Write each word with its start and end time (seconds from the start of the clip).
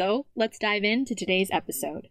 So 0.00 0.24
let's 0.34 0.58
dive 0.58 0.82
into 0.82 1.14
today's 1.14 1.50
episode. 1.52 2.08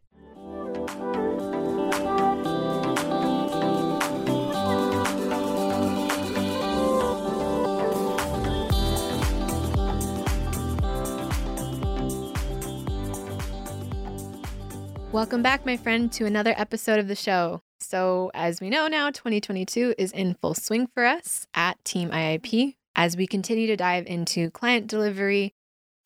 Welcome 15.12 15.42
back, 15.42 15.66
my 15.66 15.76
friend, 15.76 16.12
to 16.12 16.28
another 16.28 16.54
episode 16.58 17.00
of 17.00 17.08
the 17.08 17.16
show. 17.16 17.64
So, 17.80 18.30
as 18.36 18.62
we 18.62 18.70
know 18.70 18.88
now, 18.88 19.10
2022 19.10 19.96
is 19.98 20.12
in 20.12 20.36
full 20.36 20.54
swing 20.54 20.86
for 20.94 21.06
us 21.06 21.48
at 21.56 21.84
Team 21.84 22.12
IIP 22.12 22.76
as 22.96 23.18
we 23.18 23.26
continue 23.26 23.66
to 23.66 23.76
dive 23.76 24.06
into 24.06 24.52
client 24.52 24.86
delivery, 24.86 25.54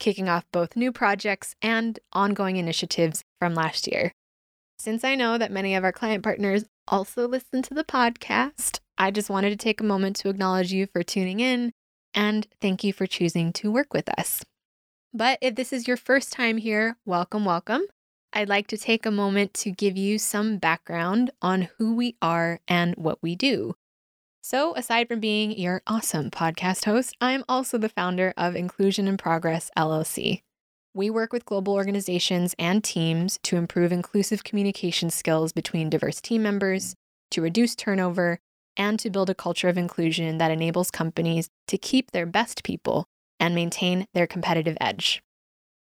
kicking 0.04 0.28
off 0.28 0.44
both 0.52 0.76
new 0.76 0.92
projects 0.92 1.56
and 1.62 1.98
ongoing 2.12 2.58
initiatives 2.58 3.24
from 3.40 3.56
last 3.56 3.88
year. 3.88 4.12
Since 4.78 5.06
I 5.06 5.16
know 5.16 5.38
that 5.38 5.50
many 5.50 5.76
of 5.76 5.86
our 5.86 5.94
client 5.94 6.26
partners 6.26 6.66
also 6.90 7.26
listen 7.26 7.62
to 7.62 7.74
the 7.74 7.86
podcast, 7.86 8.80
I 8.98 9.12
just 9.12 9.30
wanted 9.30 9.52
to 9.52 9.56
take 9.56 9.80
a 9.80 9.86
moment 9.86 10.18
to 10.18 10.30
acknowledge 10.30 10.74
you 10.74 10.88
for 10.88 11.04
tuning 11.04 11.40
in 11.40 11.72
and 12.14 12.46
thank 12.60 12.84
you 12.84 12.92
for 12.92 13.08
choosing 13.08 13.54
to 13.54 13.72
work 13.72 13.94
with 13.94 14.10
us. 14.20 14.44
But 15.14 15.40
if 15.42 15.56
this 15.56 15.72
is 15.72 15.88
your 15.88 15.96
first 15.96 16.34
time 16.34 16.58
here, 16.58 16.98
welcome, 17.06 17.46
welcome. 17.46 17.84
I'd 18.34 18.50
like 18.50 18.68
to 18.68 18.78
take 18.78 19.06
a 19.06 19.12
moment 19.12 19.54
to 19.54 19.72
give 19.72 19.96
you 19.96 20.20
some 20.20 20.58
background 20.58 21.32
on 21.42 21.70
who 21.78 21.96
we 21.96 22.18
are 22.22 22.60
and 22.68 22.94
what 22.96 23.20
we 23.24 23.38
do. 23.38 23.76
So, 24.46 24.76
aside 24.76 25.08
from 25.08 25.22
being 25.22 25.58
your 25.58 25.82
awesome 25.88 26.30
podcast 26.30 26.84
host, 26.84 27.16
I'm 27.22 27.46
also 27.48 27.78
the 27.78 27.88
founder 27.88 28.34
of 28.36 28.58
Inclusion 28.58 29.08
in 29.08 29.16
Progress 29.16 29.72
LLC. 29.78 30.42
We 30.94 31.10
work 31.10 31.32
with 31.32 31.46
global 31.46 31.72
organizations 31.76 32.54
and 32.60 32.84
teams 32.84 33.40
to 33.44 33.56
improve 33.56 33.94
inclusive 33.94 34.44
communication 34.44 35.10
skills 35.10 35.54
between 35.54 35.90
diverse 35.90 36.20
team 36.20 36.44
members, 36.44 36.94
to 37.32 37.42
reduce 37.42 37.74
turnover, 37.74 38.38
and 38.76 39.00
to 39.00 39.10
build 39.10 39.30
a 39.30 39.34
culture 39.34 39.70
of 39.70 39.78
inclusion 39.78 40.40
that 40.40 40.52
enables 40.52 40.92
companies 40.92 41.48
to 41.70 41.78
keep 41.78 42.12
their 42.12 42.26
best 42.26 42.66
people 42.66 43.06
and 43.40 43.56
maintain 43.56 44.08
their 44.14 44.28
competitive 44.28 44.76
edge. 44.82 45.24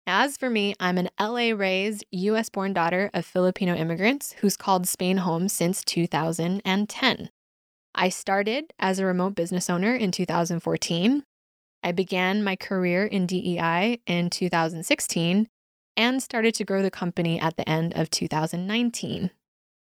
As 0.07 0.35
for 0.35 0.50
me, 0.50 0.73
I'm 0.79 0.97
an 0.97 1.12
LA 1.19 1.51
raised, 1.51 2.06
US 2.09 2.50
born 2.50 2.73
daughter 2.73 3.12
of 3.13 3.23
Filipino 3.23 3.75
immigrants 3.75 4.31
who's 4.40 4.57
called 4.57 4.88
Spain 4.88 5.17
home 5.17 5.47
since 5.47 5.84
2010. 5.84 7.29
I 8.00 8.09
started 8.09 8.72
as 8.78 9.00
a 9.00 9.06
remote 9.06 9.34
business 9.34 9.72
owner 9.72 9.96
in 9.96 10.12
2014. 10.12 11.24
I 11.84 11.91
began 11.91 12.44
my 12.44 12.56
career 12.56 13.06
in 13.06 13.25
DEI 13.25 14.02
in 14.06 14.30
2016 14.30 15.47
and 15.96 16.22
started 16.22 16.53
to 16.53 16.63
grow 16.63 16.84
the 16.84 16.91
company 16.91 17.40
at 17.40 17.58
the 17.58 17.68
end 17.68 17.97
of 17.97 18.12
2019. 18.12 19.31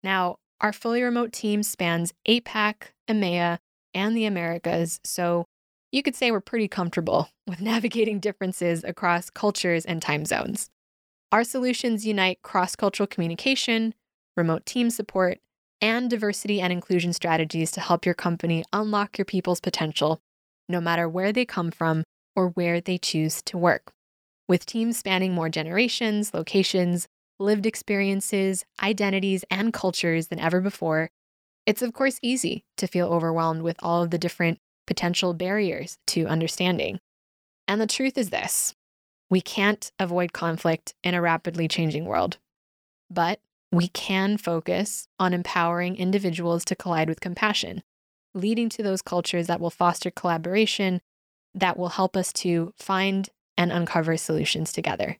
Now, 0.01 0.37
our 0.61 0.71
fully 0.71 1.03
remote 1.03 1.33
team 1.33 1.61
spans 1.61 2.13
APAC, 2.25 2.91
EMEA, 3.09 3.57
and 3.93 4.15
the 4.15 4.25
Americas, 4.25 5.01
so 5.03 5.45
you 5.91 6.01
could 6.01 6.15
say 6.15 6.31
we're 6.31 6.39
pretty 6.39 6.69
comfortable 6.69 7.27
with 7.47 7.59
navigating 7.59 8.21
differences 8.21 8.85
across 8.85 9.29
cultures 9.29 9.83
and 9.83 10.01
time 10.01 10.23
zones. 10.23 10.69
Our 11.33 11.43
solutions 11.43 12.05
unite 12.05 12.41
cross 12.43 12.77
cultural 12.77 13.07
communication, 13.07 13.93
remote 14.37 14.65
team 14.65 14.89
support, 14.89 15.39
and 15.81 16.09
diversity 16.09 16.61
and 16.61 16.71
inclusion 16.71 17.13
strategies 17.13 17.71
to 17.71 17.81
help 17.81 18.05
your 18.05 18.15
company 18.15 18.63
unlock 18.73 19.17
your 19.17 19.25
people's 19.25 19.59
potential, 19.59 20.19
no 20.69 20.81
matter 20.81 21.07
where 21.07 21.31
they 21.31 21.45
come 21.45 21.71
from 21.71 22.03
or 22.35 22.49
where 22.49 22.81
they 22.81 22.97
choose 22.97 23.41
to 23.43 23.57
work. 23.57 23.91
With 24.47 24.65
teams 24.65 24.97
spanning 24.97 25.33
more 25.33 25.49
generations, 25.49 26.33
locations, 26.33 27.07
lived 27.39 27.65
experiences, 27.65 28.65
identities, 28.81 29.43
and 29.49 29.73
cultures 29.73 30.27
than 30.27 30.39
ever 30.39 30.61
before, 30.61 31.09
it's 31.65 31.81
of 31.81 31.93
course 31.93 32.19
easy 32.21 32.63
to 32.77 32.87
feel 32.87 33.07
overwhelmed 33.07 33.61
with 33.61 33.77
all 33.81 34.03
of 34.03 34.11
the 34.11 34.17
different 34.17 34.59
potential 34.85 35.33
barriers 35.33 35.97
to 36.07 36.27
understanding. 36.27 36.99
And 37.67 37.81
the 37.81 37.87
truth 37.87 38.17
is 38.17 38.29
this 38.29 38.75
we 39.29 39.41
can't 39.41 39.91
avoid 39.99 40.33
conflict 40.33 40.93
in 41.03 41.15
a 41.15 41.21
rapidly 41.21 41.67
changing 41.67 42.05
world. 42.05 42.37
But 43.09 43.39
we 43.75 43.87
can 43.89 44.37
focus 44.37 45.07
on 45.19 45.33
empowering 45.33 45.95
individuals 45.95 46.63
to 46.65 46.75
collide 46.75 47.09
with 47.09 47.19
compassion, 47.19 47.83
leading 48.33 48.69
to 48.69 48.83
those 48.83 49.01
cultures 49.01 49.47
that 49.47 49.59
will 49.59 49.69
foster 49.69 50.11
collaboration, 50.11 51.01
that 51.53 51.77
will 51.77 51.89
help 51.89 52.15
us 52.15 52.31
to 52.31 52.73
find 52.77 53.29
and 53.57 53.71
uncover 53.71 54.17
solutions 54.17 54.71
together. 54.71 55.17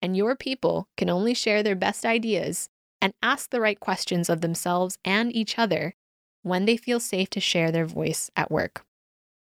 And 0.00 0.16
your 0.16 0.36
people 0.36 0.88
can 0.96 1.10
only 1.10 1.34
share 1.34 1.62
their 1.62 1.74
best 1.74 2.04
ideas 2.04 2.68
and 3.00 3.12
ask 3.22 3.50
the 3.50 3.60
right 3.60 3.78
questions 3.78 4.28
of 4.28 4.40
themselves 4.40 4.98
and 5.04 5.34
each 5.34 5.58
other 5.58 5.94
when 6.42 6.64
they 6.64 6.76
feel 6.76 7.00
safe 7.00 7.30
to 7.30 7.40
share 7.40 7.70
their 7.70 7.86
voice 7.86 8.30
at 8.36 8.50
work. 8.50 8.84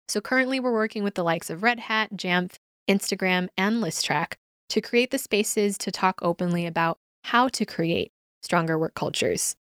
So 0.07 0.21
currently, 0.21 0.59
we're 0.59 0.71
working 0.73 1.03
with 1.03 1.15
the 1.15 1.23
likes 1.23 1.49
of 1.49 1.63
Red 1.63 1.81
Hat, 1.81 2.15
Jamf, 2.15 2.57
Instagram, 2.87 3.47
and 3.57 3.81
Listrak 3.83 4.33
to 4.69 4.81
create 4.81 5.11
the 5.11 5.17
spaces 5.17 5.77
to 5.79 5.91
talk 5.91 6.19
openly 6.21 6.65
about 6.65 6.99
how 7.23 7.47
to 7.49 7.65
create 7.65 8.11
stronger 8.45 8.79
work 8.79 8.93
cultures. 8.93 9.57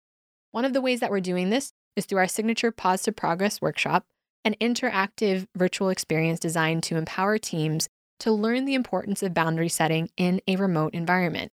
One 0.50 0.64
of 0.64 0.72
the 0.72 0.80
ways 0.80 0.98
that 0.98 1.10
we're 1.10 1.20
doing 1.20 1.50
this 1.50 1.72
is 1.94 2.06
through 2.06 2.18
our 2.18 2.26
signature 2.26 2.72
Pause 2.72 3.02
to 3.02 3.12
Progress 3.12 3.60
workshop, 3.60 4.06
an 4.44 4.56
interactive 4.60 5.46
virtual 5.54 5.90
experience 5.90 6.40
designed 6.40 6.82
to 6.84 6.96
empower 6.96 7.38
teams 7.38 7.88
to 8.18 8.32
learn 8.32 8.64
the 8.64 8.74
importance 8.74 9.22
of 9.22 9.34
boundary 9.34 9.68
setting 9.68 10.10
in 10.16 10.40
a 10.48 10.56
remote 10.56 10.94
environment, 10.94 11.52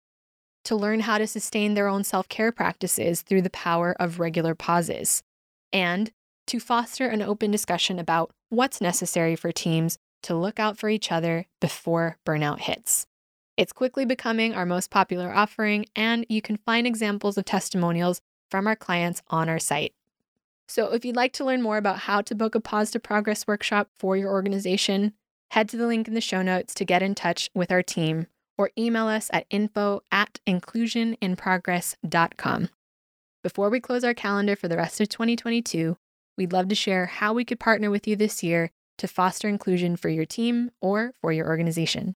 to 0.65 0.75
learn 0.75 1.01
how 1.01 1.19
to 1.19 1.27
sustain 1.27 1.75
their 1.75 1.89
own 1.89 2.05
self 2.05 2.29
care 2.29 2.53
practices 2.53 3.23
through 3.23 3.43
the 3.43 3.51
power 3.51 3.95
of 4.01 4.19
regular 4.19 4.55
pauses, 4.55 5.23
and 5.73 6.13
to 6.47 6.61
foster 6.61 7.09
an 7.09 7.23
open 7.23 7.51
discussion 7.51 7.99
about 7.99 8.31
what's 8.49 8.81
necessary 8.81 9.37
for 9.37 9.53
teams 9.53 9.99
to 10.23 10.35
look 10.35 10.59
out 10.59 10.79
for 10.79 10.89
each 10.89 11.13
other 11.13 11.47
before 11.61 12.19
burnout 12.25 12.61
hits. 12.61 13.07
It's 13.57 13.73
quickly 13.73 14.05
becoming 14.05 14.55
our 14.55 14.67
most 14.67 14.91
popular 14.91 15.33
offering, 15.33 15.87
and 15.95 16.27
you 16.29 16.43
can 16.43 16.59
find 16.59 16.87
examples 16.87 17.39
of 17.39 17.45
testimonials 17.45 18.21
from 18.51 18.67
our 18.67 18.77
clients 18.77 19.23
on 19.29 19.49
our 19.49 19.59
site. 19.59 19.95
So, 20.69 20.93
if 20.93 21.05
you'd 21.05 21.17
like 21.17 21.33
to 21.35 21.45
learn 21.45 21.63
more 21.63 21.77
about 21.77 22.01
how 22.01 22.23
to 22.23 22.35
book 22.35 22.55
a 22.55 22.61
Pause 22.61 22.93
to 22.93 23.01
Progress 23.01 23.47
workshop 23.47 23.89
for 23.99 24.17
your 24.17 24.31
organization, 24.31 25.13
head 25.51 25.69
to 25.71 25.77
the 25.77 25.87
link 25.87 26.09
in 26.09 26.15
the 26.15 26.21
show 26.21 26.43
notes 26.43 26.75
to 26.75 26.85
get 26.85 27.03
in 27.03 27.15
touch 27.15 27.51
with 27.55 27.71
our 27.71 27.83
team 27.83 28.27
or 28.59 28.71
email 28.77 29.07
us 29.07 29.31
at 29.33 29.47
info 29.51 30.03
at 30.11 30.41
inclusioninprogress.com. 30.47 32.69
Before 33.43 33.71
we 33.71 33.81
close 33.81 34.03
our 34.03 34.15
calendar 34.15 34.57
for 34.57 34.69
the 34.69 34.77
rest 34.77 35.01
of 35.01 35.09
2022, 35.09 35.97
We'd 36.37 36.53
love 36.53 36.69
to 36.69 36.75
share 36.75 37.07
how 37.07 37.33
we 37.33 37.45
could 37.45 37.59
partner 37.59 37.91
with 37.91 38.07
you 38.07 38.15
this 38.15 38.43
year 38.43 38.71
to 38.99 39.09
foster 39.09 39.49
inclusion 39.49 39.97
for 39.97 40.09
your 40.09 40.27
team 40.27 40.71
or 40.81 41.13
for 41.21 41.33
your 41.33 41.47
organization. 41.47 42.15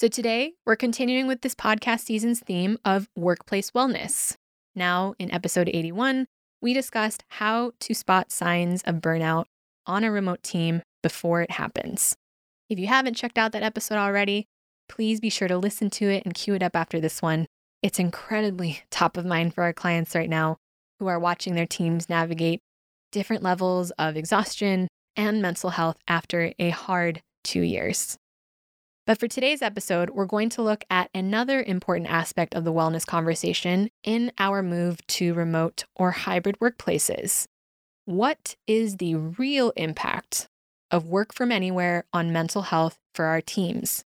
So, 0.00 0.08
today 0.08 0.54
we're 0.64 0.76
continuing 0.76 1.26
with 1.26 1.42
this 1.42 1.54
podcast 1.54 2.00
season's 2.00 2.40
theme 2.40 2.78
of 2.86 3.10
workplace 3.14 3.72
wellness. 3.72 4.34
Now, 4.74 5.12
in 5.18 5.30
episode 5.30 5.68
81, 5.68 6.26
we 6.62 6.72
discussed 6.72 7.22
how 7.28 7.72
to 7.80 7.92
spot 7.92 8.32
signs 8.32 8.82
of 8.84 9.02
burnout 9.02 9.44
on 9.84 10.02
a 10.02 10.10
remote 10.10 10.42
team 10.42 10.80
before 11.02 11.42
it 11.42 11.50
happens. 11.50 12.16
If 12.70 12.78
you 12.78 12.86
haven't 12.86 13.18
checked 13.18 13.36
out 13.36 13.52
that 13.52 13.62
episode 13.62 13.98
already, 13.98 14.46
please 14.88 15.20
be 15.20 15.28
sure 15.28 15.48
to 15.48 15.58
listen 15.58 15.90
to 15.90 16.08
it 16.08 16.24
and 16.24 16.32
cue 16.32 16.54
it 16.54 16.62
up 16.62 16.74
after 16.74 16.98
this 16.98 17.20
one. 17.20 17.46
it's 17.82 17.98
incredibly 17.98 18.80
top 18.90 19.18
of 19.18 19.26
mind 19.26 19.52
for 19.52 19.64
our 19.64 19.74
clients 19.74 20.14
right 20.14 20.30
now 20.30 20.56
who 20.98 21.08
are 21.08 21.20
watching 21.20 21.54
their 21.54 21.66
teams 21.66 22.08
navigate 22.08 22.62
different 23.12 23.42
levels 23.42 23.90
of 23.98 24.16
exhaustion 24.16 24.88
and 25.14 25.42
mental 25.42 25.68
health 25.68 25.98
after 26.08 26.54
a 26.58 26.70
hard 26.70 27.20
two 27.44 27.60
years. 27.60 28.16
But 29.06 29.18
for 29.18 29.26
today's 29.26 29.62
episode, 29.62 30.10
we're 30.10 30.26
going 30.26 30.50
to 30.50 30.62
look 30.62 30.84
at 30.90 31.10
another 31.14 31.62
important 31.62 32.08
aspect 32.10 32.54
of 32.54 32.64
the 32.64 32.72
wellness 32.72 33.06
conversation 33.06 33.90
in 34.04 34.30
our 34.38 34.62
move 34.62 35.04
to 35.08 35.34
remote 35.34 35.84
or 35.96 36.10
hybrid 36.12 36.58
workplaces. 36.60 37.46
What 38.04 38.56
is 38.66 38.96
the 38.96 39.14
real 39.14 39.72
impact 39.76 40.48
of 40.90 41.08
work 41.08 41.34
from 41.34 41.50
anywhere 41.50 42.04
on 42.12 42.32
mental 42.32 42.62
health 42.62 42.98
for 43.14 43.24
our 43.24 43.40
teams? 43.40 44.04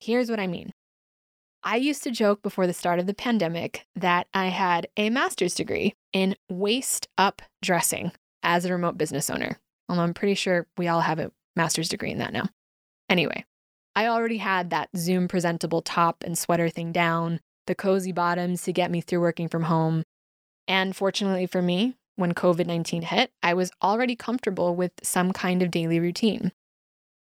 Here's 0.00 0.30
what 0.30 0.40
I 0.40 0.46
mean. 0.46 0.72
I 1.62 1.76
used 1.76 2.02
to 2.04 2.10
joke 2.10 2.42
before 2.42 2.66
the 2.66 2.72
start 2.72 3.00
of 3.00 3.06
the 3.06 3.14
pandemic 3.14 3.86
that 3.96 4.28
I 4.32 4.46
had 4.46 4.86
a 4.96 5.10
master's 5.10 5.54
degree 5.54 5.94
in 6.12 6.36
waist 6.48 7.08
up 7.18 7.42
dressing 7.60 8.12
as 8.42 8.64
a 8.64 8.72
remote 8.72 8.96
business 8.96 9.28
owner. 9.28 9.58
Although 9.88 10.02
I'm 10.02 10.14
pretty 10.14 10.34
sure 10.34 10.66
we 10.78 10.88
all 10.88 11.00
have 11.00 11.18
a 11.18 11.32
master's 11.56 11.88
degree 11.88 12.12
in 12.12 12.18
that 12.18 12.32
now. 12.32 12.48
Anyway, 13.08 13.44
I 13.96 14.06
already 14.06 14.36
had 14.36 14.68
that 14.70 14.90
Zoom 14.94 15.26
presentable 15.26 15.80
top 15.80 16.22
and 16.22 16.36
sweater 16.36 16.68
thing 16.68 16.92
down, 16.92 17.40
the 17.66 17.74
cozy 17.74 18.12
bottoms 18.12 18.62
to 18.64 18.72
get 18.72 18.90
me 18.90 19.00
through 19.00 19.20
working 19.20 19.48
from 19.48 19.64
home. 19.64 20.02
And 20.68 20.94
fortunately 20.94 21.46
for 21.46 21.62
me, 21.62 21.96
when 22.16 22.34
COVID 22.34 22.66
19 22.66 23.02
hit, 23.02 23.30
I 23.42 23.54
was 23.54 23.70
already 23.82 24.14
comfortable 24.14 24.76
with 24.76 24.92
some 25.02 25.32
kind 25.32 25.62
of 25.62 25.70
daily 25.70 25.98
routine 25.98 26.52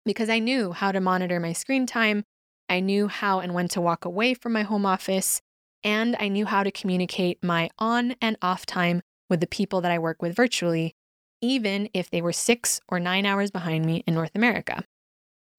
because 0.03 0.29
I 0.29 0.39
knew 0.39 0.71
how 0.71 0.91
to 0.91 0.99
monitor 0.99 1.39
my 1.39 1.53
screen 1.53 1.85
time. 1.85 2.23
I 2.67 2.79
knew 2.79 3.07
how 3.07 3.39
and 3.39 3.53
when 3.53 3.67
to 3.69 3.81
walk 3.81 4.03
away 4.03 4.33
from 4.33 4.53
my 4.53 4.63
home 4.63 4.85
office, 4.85 5.41
and 5.83 6.15
I 6.19 6.27
knew 6.27 6.45
how 6.47 6.63
to 6.63 6.71
communicate 6.71 7.43
my 7.43 7.69
on 7.77 8.15
and 8.19 8.35
off 8.41 8.65
time 8.65 9.01
with 9.29 9.41
the 9.41 9.47
people 9.47 9.81
that 9.81 9.91
I 9.91 9.99
work 9.99 10.21
with 10.21 10.35
virtually, 10.35 10.95
even 11.41 11.89
if 11.93 12.09
they 12.09 12.21
were 12.21 12.33
six 12.33 12.79
or 12.87 12.99
nine 12.99 13.25
hours 13.25 13.51
behind 13.51 13.85
me 13.85 14.03
in 14.07 14.15
North 14.15 14.31
America. 14.33 14.83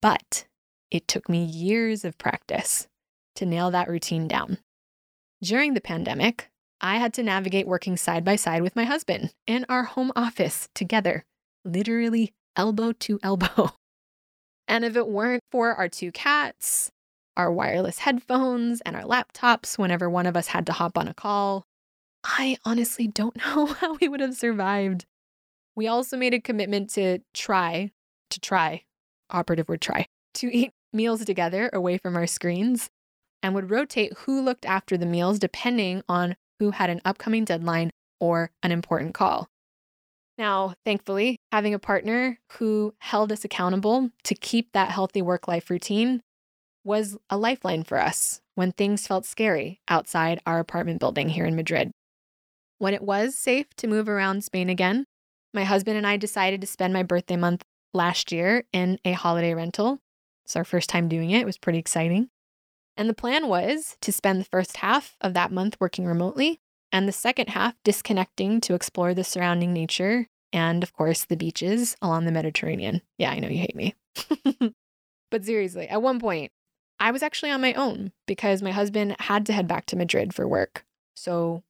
But 0.01 0.45
it 0.91 1.07
took 1.07 1.29
me 1.29 1.43
years 1.43 2.05
of 2.05 2.17
practice 2.17 2.87
to 3.35 3.45
nail 3.45 3.71
that 3.71 3.89
routine 3.89 4.27
down. 4.27 4.57
During 5.41 5.73
the 5.73 5.81
pandemic, 5.81 6.49
I 6.81 6.97
had 6.97 7.13
to 7.15 7.23
navigate 7.23 7.67
working 7.67 7.97
side 7.97 8.23
by 8.23 8.35
side 8.35 8.61
with 8.61 8.75
my 8.75 8.83
husband 8.83 9.33
in 9.47 9.65
our 9.69 9.83
home 9.83 10.11
office 10.15 10.69
together, 10.73 11.25
literally 11.63 12.33
elbow 12.55 12.91
to 12.93 13.19
elbow. 13.23 13.71
And 14.67 14.83
if 14.83 14.95
it 14.95 15.07
weren't 15.07 15.43
for 15.51 15.73
our 15.73 15.87
two 15.87 16.11
cats, 16.11 16.91
our 17.37 17.51
wireless 17.51 17.99
headphones, 17.99 18.81
and 18.81 18.95
our 18.95 19.03
laptops 19.03 19.77
whenever 19.77 20.09
one 20.09 20.25
of 20.25 20.37
us 20.37 20.47
had 20.47 20.65
to 20.67 20.73
hop 20.73 20.97
on 20.97 21.07
a 21.07 21.13
call, 21.13 21.65
I 22.23 22.57
honestly 22.65 23.07
don't 23.07 23.35
know 23.45 23.67
how 23.67 23.95
we 23.95 24.07
would 24.07 24.21
have 24.21 24.35
survived. 24.35 25.05
We 25.75 25.87
also 25.87 26.17
made 26.17 26.33
a 26.33 26.39
commitment 26.39 26.89
to 26.91 27.19
try, 27.33 27.91
to 28.29 28.39
try, 28.39 28.83
operative 29.29 29.67
word 29.67 29.81
try, 29.81 30.07
to 30.35 30.55
eat 30.55 30.71
meals 30.93 31.23
together 31.25 31.69
away 31.73 31.97
from 31.97 32.15
our 32.15 32.27
screens 32.27 32.89
and 33.43 33.53
would 33.53 33.69
rotate 33.69 34.13
who 34.19 34.41
looked 34.41 34.65
after 34.65 34.97
the 34.97 35.05
meals 35.05 35.39
depending 35.39 36.01
on 36.07 36.35
who 36.59 36.71
had 36.71 36.89
an 36.89 37.01
upcoming 37.05 37.45
deadline 37.45 37.91
or 38.19 38.51
an 38.63 38.71
important 38.71 39.13
call. 39.13 39.47
Now, 40.37 40.73
thankfully, 40.83 41.37
having 41.51 41.73
a 41.73 41.79
partner 41.79 42.39
who 42.53 42.93
held 42.99 43.31
us 43.31 43.45
accountable 43.45 44.09
to 44.23 44.35
keep 44.35 44.71
that 44.73 44.91
healthy 44.91 45.21
work 45.21 45.47
life 45.47 45.69
routine 45.69 46.21
was 46.83 47.17
a 47.29 47.37
lifeline 47.37 47.83
for 47.83 47.99
us 47.99 48.41
when 48.55 48.71
things 48.71 49.07
felt 49.07 49.25
scary 49.25 49.81
outside 49.87 50.41
our 50.45 50.59
apartment 50.59 50.99
building 50.99 51.29
here 51.29 51.45
in 51.45 51.55
Madrid. 51.55 51.91
When 52.77 52.93
it 52.93 53.01
was 53.01 53.37
safe 53.37 53.67
to 53.77 53.87
move 53.87 54.09
around 54.09 54.43
Spain 54.43 54.69
again, 54.69 55.05
my 55.53 55.63
husband 55.63 55.97
and 55.97 56.05
I 56.05 56.17
decided 56.17 56.61
to 56.61 56.67
spend 56.67 56.93
my 56.93 57.03
birthday 57.03 57.37
month 57.37 57.63
last 57.93 58.31
year 58.31 58.65
in 58.73 58.99
a 59.05 59.13
holiday 59.13 59.53
rental 59.53 59.99
it's 60.45 60.55
our 60.55 60.63
first 60.63 60.89
time 60.89 61.09
doing 61.09 61.31
it. 61.31 61.41
It 61.41 61.45
was 61.45 61.57
pretty 61.57 61.79
exciting. 61.79 62.29
And 62.95 63.09
the 63.09 63.13
plan 63.13 63.47
was 63.47 63.97
to 64.01 64.11
spend 64.11 64.39
the 64.39 64.45
first 64.45 64.77
half 64.77 65.17
of 65.19 65.33
that 65.33 65.51
month 65.51 65.75
working 65.79 66.05
remotely 66.05 66.59
and 66.91 67.07
the 67.07 67.11
second 67.11 67.49
half 67.49 67.75
disconnecting 67.83 68.61
to 68.61 68.73
explore 68.73 69.13
the 69.13 69.23
surrounding 69.23 69.73
nature 69.73 70.27
and, 70.53 70.83
of 70.83 70.93
course, 70.93 71.25
the 71.25 71.35
beaches 71.35 71.97
along 72.01 72.23
the 72.23 72.31
Mediterranean. 72.31 73.01
Yeah, 73.17 73.31
I 73.31 73.39
know 73.39 73.49
you 73.49 73.57
hate 73.57 73.75
me. 73.75 73.95
but 75.31 75.43
seriously, 75.43 75.87
at 75.89 76.01
one 76.01 76.19
point, 76.19 76.51
I 76.99 77.11
was 77.11 77.23
actually 77.23 77.51
on 77.51 77.59
my 77.59 77.73
own 77.73 78.13
because 78.25 78.61
my 78.61 78.71
husband 78.71 79.17
had 79.19 79.45
to 79.47 79.53
head 79.53 79.67
back 79.67 79.85
to 79.87 79.97
Madrid 79.97 80.33
for 80.33 80.47
work. 80.47 80.85
So 81.15 81.63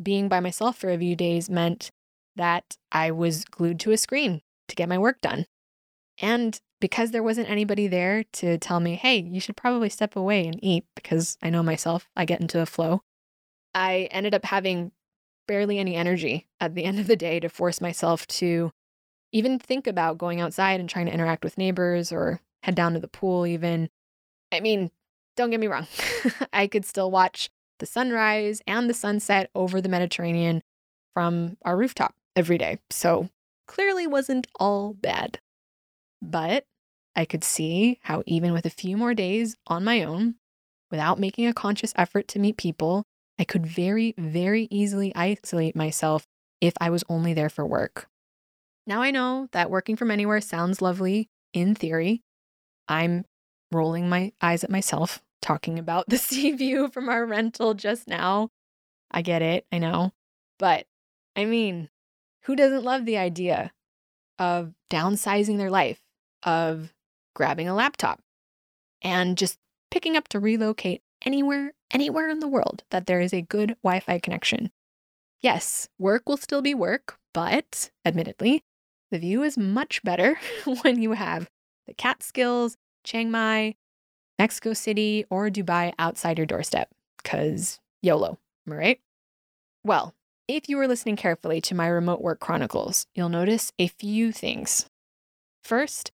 being 0.00 0.28
by 0.28 0.38
myself 0.40 0.76
for 0.76 0.90
a 0.90 0.98
few 0.98 1.16
days 1.16 1.50
meant 1.50 1.90
that 2.36 2.76
I 2.92 3.10
was 3.10 3.44
glued 3.44 3.80
to 3.80 3.92
a 3.92 3.96
screen 3.96 4.42
to 4.68 4.76
get 4.76 4.88
my 4.88 4.98
work 4.98 5.20
done. 5.20 5.46
And 6.20 6.60
because 6.80 7.10
there 7.10 7.22
wasn't 7.22 7.50
anybody 7.50 7.86
there 7.86 8.24
to 8.32 8.58
tell 8.58 8.80
me, 8.80 8.94
hey, 8.94 9.20
you 9.20 9.40
should 9.40 9.56
probably 9.56 9.88
step 9.88 10.16
away 10.16 10.46
and 10.46 10.58
eat, 10.62 10.84
because 10.94 11.36
I 11.42 11.50
know 11.50 11.62
myself, 11.62 12.08
I 12.16 12.24
get 12.24 12.40
into 12.40 12.60
a 12.60 12.66
flow, 12.66 13.02
I 13.74 14.08
ended 14.10 14.34
up 14.34 14.44
having 14.44 14.92
barely 15.46 15.78
any 15.78 15.94
energy 15.94 16.48
at 16.60 16.74
the 16.74 16.84
end 16.84 16.98
of 16.98 17.06
the 17.06 17.16
day 17.16 17.40
to 17.40 17.48
force 17.48 17.80
myself 17.80 18.26
to 18.26 18.72
even 19.32 19.58
think 19.58 19.86
about 19.86 20.18
going 20.18 20.40
outside 20.40 20.80
and 20.80 20.88
trying 20.88 21.06
to 21.06 21.12
interact 21.14 21.44
with 21.44 21.58
neighbors 21.58 22.10
or 22.10 22.40
head 22.62 22.74
down 22.74 22.94
to 22.94 23.00
the 23.00 23.08
pool, 23.08 23.46
even. 23.46 23.88
I 24.50 24.60
mean, 24.60 24.90
don't 25.36 25.50
get 25.50 25.60
me 25.60 25.68
wrong, 25.68 25.86
I 26.52 26.66
could 26.66 26.84
still 26.84 27.10
watch 27.10 27.50
the 27.78 27.86
sunrise 27.86 28.60
and 28.66 28.90
the 28.90 28.94
sunset 28.94 29.50
over 29.54 29.80
the 29.80 29.88
Mediterranean 29.88 30.62
from 31.14 31.56
our 31.64 31.76
rooftop 31.76 32.14
every 32.36 32.58
day. 32.58 32.78
So 32.90 33.28
clearly 33.66 34.06
wasn't 34.06 34.46
all 34.58 34.94
bad. 34.94 35.38
But 36.22 36.64
I 37.16 37.24
could 37.24 37.44
see 37.44 37.98
how, 38.02 38.22
even 38.26 38.52
with 38.52 38.66
a 38.66 38.70
few 38.70 38.96
more 38.96 39.14
days 39.14 39.56
on 39.66 39.84
my 39.84 40.02
own, 40.02 40.36
without 40.90 41.18
making 41.18 41.46
a 41.46 41.54
conscious 41.54 41.92
effort 41.96 42.28
to 42.28 42.38
meet 42.38 42.56
people, 42.56 43.04
I 43.38 43.44
could 43.44 43.66
very, 43.66 44.14
very 44.18 44.68
easily 44.70 45.14
isolate 45.14 45.74
myself 45.74 46.26
if 46.60 46.74
I 46.80 46.90
was 46.90 47.04
only 47.08 47.32
there 47.32 47.48
for 47.48 47.66
work. 47.66 48.08
Now 48.86 49.02
I 49.02 49.10
know 49.10 49.48
that 49.52 49.70
working 49.70 49.96
from 49.96 50.10
anywhere 50.10 50.40
sounds 50.40 50.82
lovely 50.82 51.28
in 51.52 51.74
theory. 51.74 52.22
I'm 52.88 53.24
rolling 53.72 54.08
my 54.08 54.32
eyes 54.42 54.64
at 54.64 54.70
myself 54.70 55.22
talking 55.40 55.78
about 55.78 56.08
the 56.08 56.18
sea 56.18 56.52
view 56.52 56.88
from 56.88 57.08
our 57.08 57.24
rental 57.24 57.74
just 57.74 58.08
now. 58.08 58.50
I 59.10 59.22
get 59.22 59.42
it, 59.42 59.64
I 59.72 59.78
know. 59.78 60.12
But 60.58 60.86
I 61.36 61.44
mean, 61.44 61.88
who 62.42 62.56
doesn't 62.56 62.84
love 62.84 63.04
the 63.04 63.18
idea 63.18 63.72
of 64.38 64.72
downsizing 64.90 65.58
their 65.58 65.70
life 65.70 66.00
of 66.42 66.92
grabbing 67.34 67.68
a 67.68 67.74
laptop 67.74 68.20
and 69.02 69.38
just 69.38 69.58
picking 69.90 70.16
up 70.16 70.28
to 70.28 70.40
relocate 70.40 71.02
anywhere, 71.24 71.72
anywhere 71.90 72.28
in 72.28 72.40
the 72.40 72.48
world 72.48 72.84
that 72.90 73.06
there 73.06 73.20
is 73.20 73.32
a 73.32 73.42
good 73.42 73.76
Wi 73.82 74.00
Fi 74.00 74.18
connection. 74.18 74.70
Yes, 75.40 75.88
work 75.98 76.28
will 76.28 76.36
still 76.36 76.62
be 76.62 76.74
work, 76.74 77.18
but 77.32 77.90
admittedly, 78.04 78.62
the 79.10 79.18
view 79.18 79.42
is 79.42 79.56
much 79.56 80.02
better 80.02 80.38
when 80.82 81.00
you 81.02 81.12
have 81.12 81.48
the 81.86 81.94
Catskills, 81.94 82.76
Chiang 83.04 83.30
Mai, 83.30 83.74
Mexico 84.38 84.72
City, 84.72 85.24
or 85.30 85.48
Dubai 85.48 85.92
outside 85.98 86.38
your 86.38 86.46
doorstep, 86.46 86.88
because 87.22 87.78
YOLO, 88.02 88.38
right? 88.66 89.00
Well, 89.84 90.14
if 90.46 90.68
you 90.68 90.76
were 90.76 90.88
listening 90.88 91.16
carefully 91.16 91.60
to 91.62 91.74
my 91.74 91.86
remote 91.86 92.20
work 92.20 92.40
chronicles, 92.40 93.06
you'll 93.14 93.28
notice 93.28 93.72
a 93.78 93.86
few 93.86 94.32
things. 94.32 94.86
First, 95.62 96.12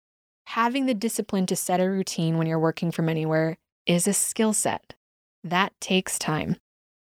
having 0.51 0.85
the 0.85 0.93
discipline 0.93 1.45
to 1.45 1.55
set 1.55 1.79
a 1.79 1.89
routine 1.89 2.37
when 2.37 2.45
you're 2.45 2.59
working 2.59 2.91
from 2.91 3.07
anywhere 3.07 3.57
is 3.85 4.05
a 4.05 4.13
skill 4.13 4.51
set. 4.51 4.95
That 5.45 5.71
takes 5.79 6.19
time. 6.19 6.57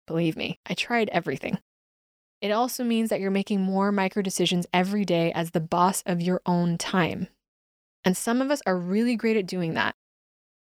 Believe 0.09 0.37
me, 0.37 0.59
I 0.67 0.75
tried 0.75 1.09
everything. 1.11 1.61
It 2.41 2.50
also 2.50 2.83
means 2.83 3.09
that 3.09 3.21
you're 3.21 3.31
making 3.31 3.61
more 3.61 3.93
micro 3.93 4.21
decisions 4.21 4.67
every 4.73 5.05
day 5.05 5.31
as 5.31 5.53
the 5.53 5.61
boss 5.61 6.03
of 6.07 6.21
your 6.21 6.41
own 6.45 6.76
time. 6.76 7.29
And 8.05 8.17
some 8.17 8.43
of 8.43 8.50
us 8.50 8.62
are 8.67 8.76
really 8.76 9.15
great 9.15 9.37
at 9.37 9.47
doing 9.47 9.75
that. 9.75 9.95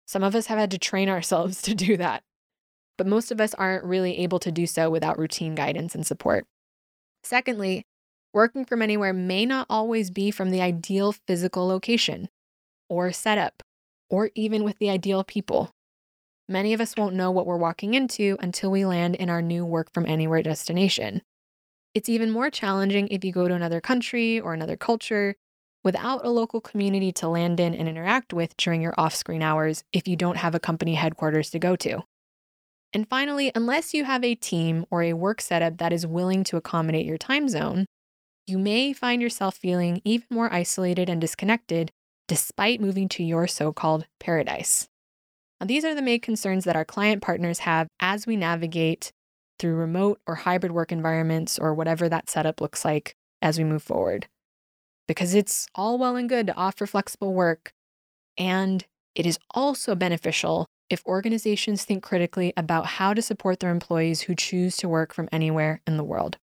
Some 0.05 0.21
of 0.21 0.35
us 0.35 0.45
have 0.45 0.59
had 0.59 0.69
to 0.69 0.77
train 0.77 1.09
ourselves 1.09 1.61
to 1.63 1.73
do 1.73 1.97
that. 1.97 2.21
But 2.99 3.07
most 3.07 3.31
of 3.31 3.41
us 3.41 3.55
aren't 3.55 3.83
really 3.83 4.19
able 4.19 4.37
to 4.41 4.51
do 4.51 4.67
so 4.67 4.91
without 4.91 5.17
routine 5.17 5.55
guidance 5.55 5.95
and 5.95 6.05
support. 6.05 6.45
Secondly, 7.23 7.87
working 8.31 8.63
from 8.63 8.83
anywhere 8.83 9.11
may 9.11 9.47
not 9.47 9.65
always 9.71 10.11
be 10.11 10.29
from 10.29 10.51
the 10.51 10.61
ideal 10.61 11.13
physical 11.13 11.65
location 11.65 12.29
or 12.89 13.11
setup, 13.11 13.63
or 14.09 14.31
even 14.35 14.63
with 14.63 14.77
the 14.79 14.89
ideal 14.89 15.23
people. 15.23 15.71
Many 16.47 16.73
of 16.73 16.81
us 16.81 16.95
won't 16.97 17.15
know 17.15 17.29
what 17.29 17.45
we're 17.45 17.57
walking 17.57 17.93
into 17.93 18.35
until 18.39 18.71
we 18.71 18.83
land 18.83 19.15
in 19.15 19.29
our 19.29 19.41
new 19.41 19.63
work 19.63 19.93
from 19.93 20.05
anywhere 20.07 20.41
destination. 20.41 21.21
It's 21.93 22.09
even 22.09 22.31
more 22.31 22.49
challenging 22.49 23.07
if 23.09 23.23
you 23.23 23.31
go 23.31 23.47
to 23.47 23.53
another 23.53 23.81
country 23.81 24.39
or 24.39 24.53
another 24.53 24.75
culture 24.75 25.35
without 25.83 26.25
a 26.25 26.29
local 26.29 26.59
community 26.59 27.11
to 27.13 27.27
land 27.27 27.59
in 27.59 27.73
and 27.73 27.87
interact 27.87 28.33
with 28.33 28.57
during 28.57 28.81
your 28.81 28.93
off 28.97 29.15
screen 29.15 29.41
hours 29.41 29.83
if 29.93 30.07
you 30.07 30.15
don't 30.15 30.37
have 30.37 30.55
a 30.55 30.59
company 30.59 30.95
headquarters 30.95 31.49
to 31.51 31.59
go 31.59 31.75
to. 31.75 32.03
And 32.93 33.07
finally, 33.07 33.51
unless 33.53 33.93
you 33.93 34.03
have 34.05 34.23
a 34.23 34.35
team 34.35 34.85
or 34.89 35.03
a 35.03 35.13
work 35.13 35.41
setup 35.41 35.77
that 35.77 35.93
is 35.93 36.07
willing 36.07 36.43
to 36.45 36.57
accommodate 36.57 37.05
your 37.05 37.17
time 37.17 37.47
zone, 37.47 37.85
you 38.47 38.57
may 38.57 38.93
find 38.93 39.21
yourself 39.21 39.55
feeling 39.55 40.01
even 40.03 40.27
more 40.31 40.51
isolated 40.51 41.07
and 41.07 41.21
disconnected 41.21 41.91
despite 42.29 42.79
moving 42.79 43.09
to 43.09 43.23
your 43.23 43.47
so 43.47 43.73
called 43.73 44.05
paradise. 44.19 44.87
Now, 45.59 45.67
these 45.67 45.83
are 45.83 45.95
the 45.95 46.01
main 46.01 46.21
concerns 46.21 46.63
that 46.63 46.75
our 46.75 46.85
client 46.85 47.21
partners 47.21 47.59
have 47.59 47.87
as 47.99 48.25
we 48.25 48.37
navigate 48.37 49.11
through 49.57 49.75
remote 49.75 50.21
or 50.25 50.35
hybrid 50.35 50.71
work 50.71 50.91
environments 50.91 51.59
or 51.59 51.73
whatever 51.73 52.07
that 52.07 52.29
setup 52.29 52.61
looks 52.61 52.85
like 52.85 53.15
as 53.41 53.57
we 53.57 53.63
move 53.65 53.83
forward. 53.83 54.27
Because 55.07 55.33
it's 55.33 55.67
all 55.73 55.97
well 55.97 56.15
and 56.15 56.29
good 56.29 56.47
to 56.47 56.55
offer 56.55 56.85
flexible 56.85 57.33
work, 57.33 57.73
and 58.37 58.85
it 59.15 59.25
is 59.25 59.39
also 59.51 59.95
beneficial 59.95 60.67
if 60.87 61.05
organizations 61.07 61.83
think 61.83 62.03
critically 62.03 62.53
about 62.55 62.85
how 62.85 63.15
to 63.15 63.23
support 63.23 63.59
their 63.59 63.71
employees 63.71 64.21
who 64.21 64.35
choose 64.35 64.77
to 64.77 64.87
work 64.87 65.13
from 65.13 65.29
anywhere 65.31 65.81
in 65.87 65.97
the 65.97 66.03
world. 66.03 66.37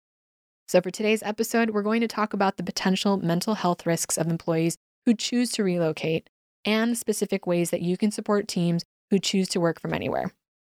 So, 0.68 0.80
for 0.80 0.92
today's 0.92 1.24
episode, 1.24 1.70
we're 1.70 1.82
going 1.82 2.00
to 2.02 2.08
talk 2.08 2.32
about 2.32 2.56
the 2.56 2.62
potential 2.62 3.16
mental 3.16 3.54
health 3.54 3.84
risks 3.84 4.16
of 4.16 4.28
employees 4.28 4.78
who 5.06 5.14
choose 5.14 5.50
to 5.52 5.64
relocate 5.64 6.28
and 6.64 6.96
specific 6.96 7.46
ways 7.46 7.70
that 7.70 7.82
you 7.82 7.96
can 7.96 8.10
support 8.10 8.48
teams 8.48 8.84
who 9.10 9.18
choose 9.18 9.48
to 9.48 9.60
work 9.60 9.80
from 9.80 9.92
anywhere. 9.92 10.32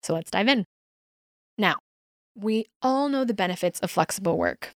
So, 0.03 0.15
let's 0.15 0.31
dive 0.31 0.49
in. 0.49 0.65
Now, 1.59 1.79
we 2.35 2.67
all 2.81 3.09
know 3.09 3.25
the 3.25 3.35
benefits 3.35 3.81
of 3.81 3.91
flexible 3.91 4.39
work 4.39 4.73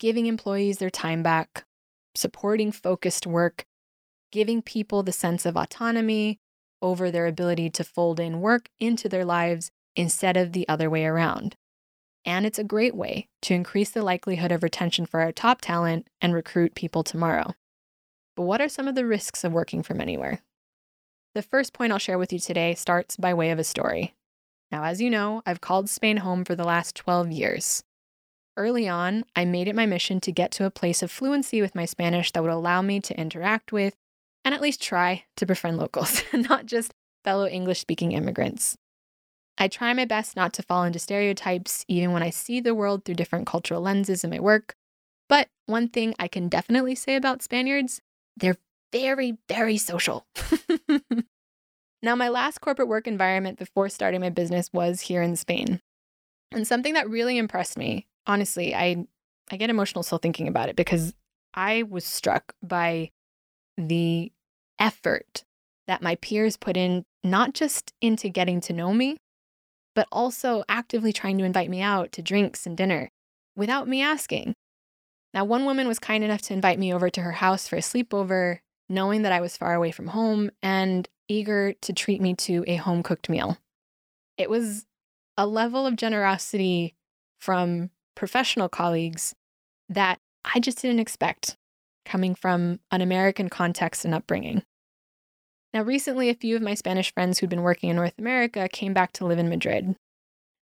giving 0.00 0.26
employees 0.26 0.78
their 0.78 0.90
time 0.90 1.22
back, 1.22 1.64
supporting 2.14 2.72
focused 2.72 3.26
work, 3.26 3.64
giving 4.32 4.60
people 4.60 5.02
the 5.02 5.12
sense 5.12 5.46
of 5.46 5.56
autonomy, 5.56 6.38
over 6.82 7.10
their 7.10 7.26
ability 7.26 7.70
to 7.70 7.82
fold 7.82 8.20
in 8.20 8.40
work 8.40 8.68
into 8.78 9.08
their 9.08 9.24
lives 9.24 9.70
instead 9.96 10.36
of 10.36 10.52
the 10.52 10.68
other 10.68 10.90
way 10.90 11.06
around. 11.06 11.56
And 12.26 12.44
it's 12.44 12.58
a 12.58 12.64
great 12.64 12.94
way 12.94 13.28
to 13.42 13.54
increase 13.54 13.90
the 13.90 14.02
likelihood 14.02 14.52
of 14.52 14.62
retention 14.62 15.06
for 15.06 15.20
our 15.20 15.32
top 15.32 15.60
talent 15.60 16.08
and 16.20 16.34
recruit 16.34 16.74
people 16.74 17.02
tomorrow. 17.02 17.54
But 18.36 18.42
what 18.42 18.60
are 18.60 18.68
some 18.68 18.88
of 18.88 18.94
the 18.94 19.06
risks 19.06 19.44
of 19.44 19.52
working 19.52 19.82
from 19.82 20.00
anywhere? 20.00 20.40
The 21.34 21.42
first 21.42 21.72
point 21.72 21.92
I'll 21.92 21.98
share 21.98 22.18
with 22.18 22.32
you 22.32 22.38
today 22.38 22.74
starts 22.74 23.16
by 23.16 23.34
way 23.34 23.50
of 23.50 23.58
a 23.58 23.64
story. 23.64 24.14
Now, 24.70 24.84
as 24.84 25.00
you 25.00 25.10
know, 25.10 25.42
I've 25.46 25.60
called 25.60 25.88
Spain 25.88 26.18
home 26.18 26.44
for 26.44 26.54
the 26.54 26.64
last 26.64 26.94
12 26.96 27.30
years. 27.30 27.84
Early 28.56 28.88
on, 28.88 29.24
I 29.34 29.44
made 29.44 29.66
it 29.66 29.74
my 29.74 29.86
mission 29.86 30.20
to 30.20 30.32
get 30.32 30.52
to 30.52 30.64
a 30.64 30.70
place 30.70 31.02
of 31.02 31.10
fluency 31.10 31.60
with 31.60 31.74
my 31.74 31.84
Spanish 31.84 32.30
that 32.32 32.42
would 32.42 32.52
allow 32.52 32.82
me 32.82 33.00
to 33.00 33.18
interact 33.18 33.72
with 33.72 33.94
and 34.44 34.54
at 34.54 34.60
least 34.60 34.82
try 34.82 35.24
to 35.36 35.46
befriend 35.46 35.78
locals, 35.78 36.22
not 36.32 36.66
just 36.66 36.92
fellow 37.24 37.46
English 37.46 37.80
speaking 37.80 38.12
immigrants. 38.12 38.76
I 39.56 39.68
try 39.68 39.92
my 39.92 40.04
best 40.04 40.36
not 40.36 40.52
to 40.54 40.62
fall 40.62 40.84
into 40.84 40.98
stereotypes, 40.98 41.84
even 41.88 42.12
when 42.12 42.22
I 42.22 42.30
see 42.30 42.60
the 42.60 42.74
world 42.74 43.04
through 43.04 43.14
different 43.14 43.46
cultural 43.46 43.80
lenses 43.80 44.24
in 44.24 44.30
my 44.30 44.40
work. 44.40 44.74
But 45.28 45.48
one 45.66 45.88
thing 45.88 46.14
I 46.18 46.28
can 46.28 46.48
definitely 46.48 46.94
say 46.94 47.16
about 47.16 47.42
Spaniards, 47.42 48.00
they're 48.36 48.56
very, 48.92 49.36
very 49.48 49.76
social. 49.76 50.26
now, 52.02 52.14
my 52.14 52.28
last 52.28 52.60
corporate 52.60 52.88
work 52.88 53.06
environment 53.06 53.58
before 53.58 53.88
starting 53.88 54.20
my 54.20 54.30
business 54.30 54.70
was 54.72 55.02
here 55.02 55.22
in 55.22 55.36
Spain. 55.36 55.80
And 56.52 56.66
something 56.66 56.94
that 56.94 57.08
really 57.08 57.36
impressed 57.36 57.76
me, 57.76 58.06
honestly, 58.26 58.74
I, 58.74 59.06
I 59.50 59.56
get 59.56 59.70
emotional 59.70 60.02
still 60.02 60.18
thinking 60.18 60.46
about 60.46 60.68
it 60.68 60.76
because 60.76 61.14
I 61.54 61.82
was 61.82 62.04
struck 62.04 62.54
by 62.62 63.10
the 63.76 64.32
effort 64.78 65.44
that 65.86 66.02
my 66.02 66.14
peers 66.16 66.56
put 66.56 66.76
in, 66.76 67.04
not 67.22 67.54
just 67.54 67.92
into 68.00 68.28
getting 68.28 68.60
to 68.62 68.72
know 68.72 68.92
me, 68.92 69.16
but 69.94 70.08
also 70.10 70.64
actively 70.68 71.12
trying 71.12 71.38
to 71.38 71.44
invite 71.44 71.70
me 71.70 71.80
out 71.80 72.12
to 72.12 72.22
drinks 72.22 72.66
and 72.66 72.76
dinner 72.76 73.10
without 73.56 73.88
me 73.88 74.02
asking. 74.02 74.54
Now, 75.34 75.44
one 75.44 75.64
woman 75.64 75.88
was 75.88 75.98
kind 75.98 76.22
enough 76.22 76.42
to 76.42 76.54
invite 76.54 76.78
me 76.78 76.94
over 76.94 77.10
to 77.10 77.20
her 77.20 77.32
house 77.32 77.66
for 77.66 77.74
a 77.74 77.80
sleepover, 77.80 78.60
knowing 78.88 79.22
that 79.22 79.32
I 79.32 79.40
was 79.40 79.56
far 79.56 79.74
away 79.74 79.90
from 79.90 80.06
home 80.06 80.50
and 80.62 81.08
eager 81.26 81.72
to 81.82 81.92
treat 81.92 82.20
me 82.20 82.34
to 82.34 82.64
a 82.68 82.76
home 82.76 83.02
cooked 83.02 83.28
meal. 83.28 83.58
It 84.38 84.48
was 84.48 84.86
a 85.36 85.46
level 85.46 85.86
of 85.86 85.96
generosity 85.96 86.94
from 87.40 87.90
professional 88.14 88.68
colleagues 88.68 89.34
that 89.88 90.20
I 90.44 90.60
just 90.60 90.80
didn't 90.80 91.00
expect 91.00 91.56
coming 92.04 92.36
from 92.36 92.78
an 92.92 93.00
American 93.00 93.48
context 93.48 94.04
and 94.04 94.14
upbringing. 94.14 94.62
Now, 95.72 95.82
recently, 95.82 96.30
a 96.30 96.34
few 96.34 96.54
of 96.54 96.62
my 96.62 96.74
Spanish 96.74 97.12
friends 97.12 97.38
who'd 97.38 97.50
been 97.50 97.62
working 97.62 97.90
in 97.90 97.96
North 97.96 98.14
America 98.18 98.68
came 98.68 98.94
back 98.94 99.12
to 99.14 99.26
live 99.26 99.40
in 99.40 99.48
Madrid. 99.48 99.96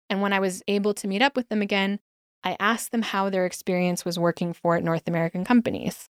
And 0.09 0.21
when 0.21 0.33
I 0.33 0.39
was 0.39 0.63
able 0.67 0.95
to 0.95 1.07
meet 1.07 1.21
up 1.21 1.35
with 1.35 1.49
them 1.49 1.61
again, 1.61 1.99
I 2.45 2.55
asked 2.59 2.91
them 2.91 3.01
how 3.01 3.29
their 3.29 3.47
experience 3.47 4.05
was 4.05 4.19
working 4.19 4.53
for 4.53 4.79
North 4.79 5.07
American 5.07 5.43
companies. 5.43 6.07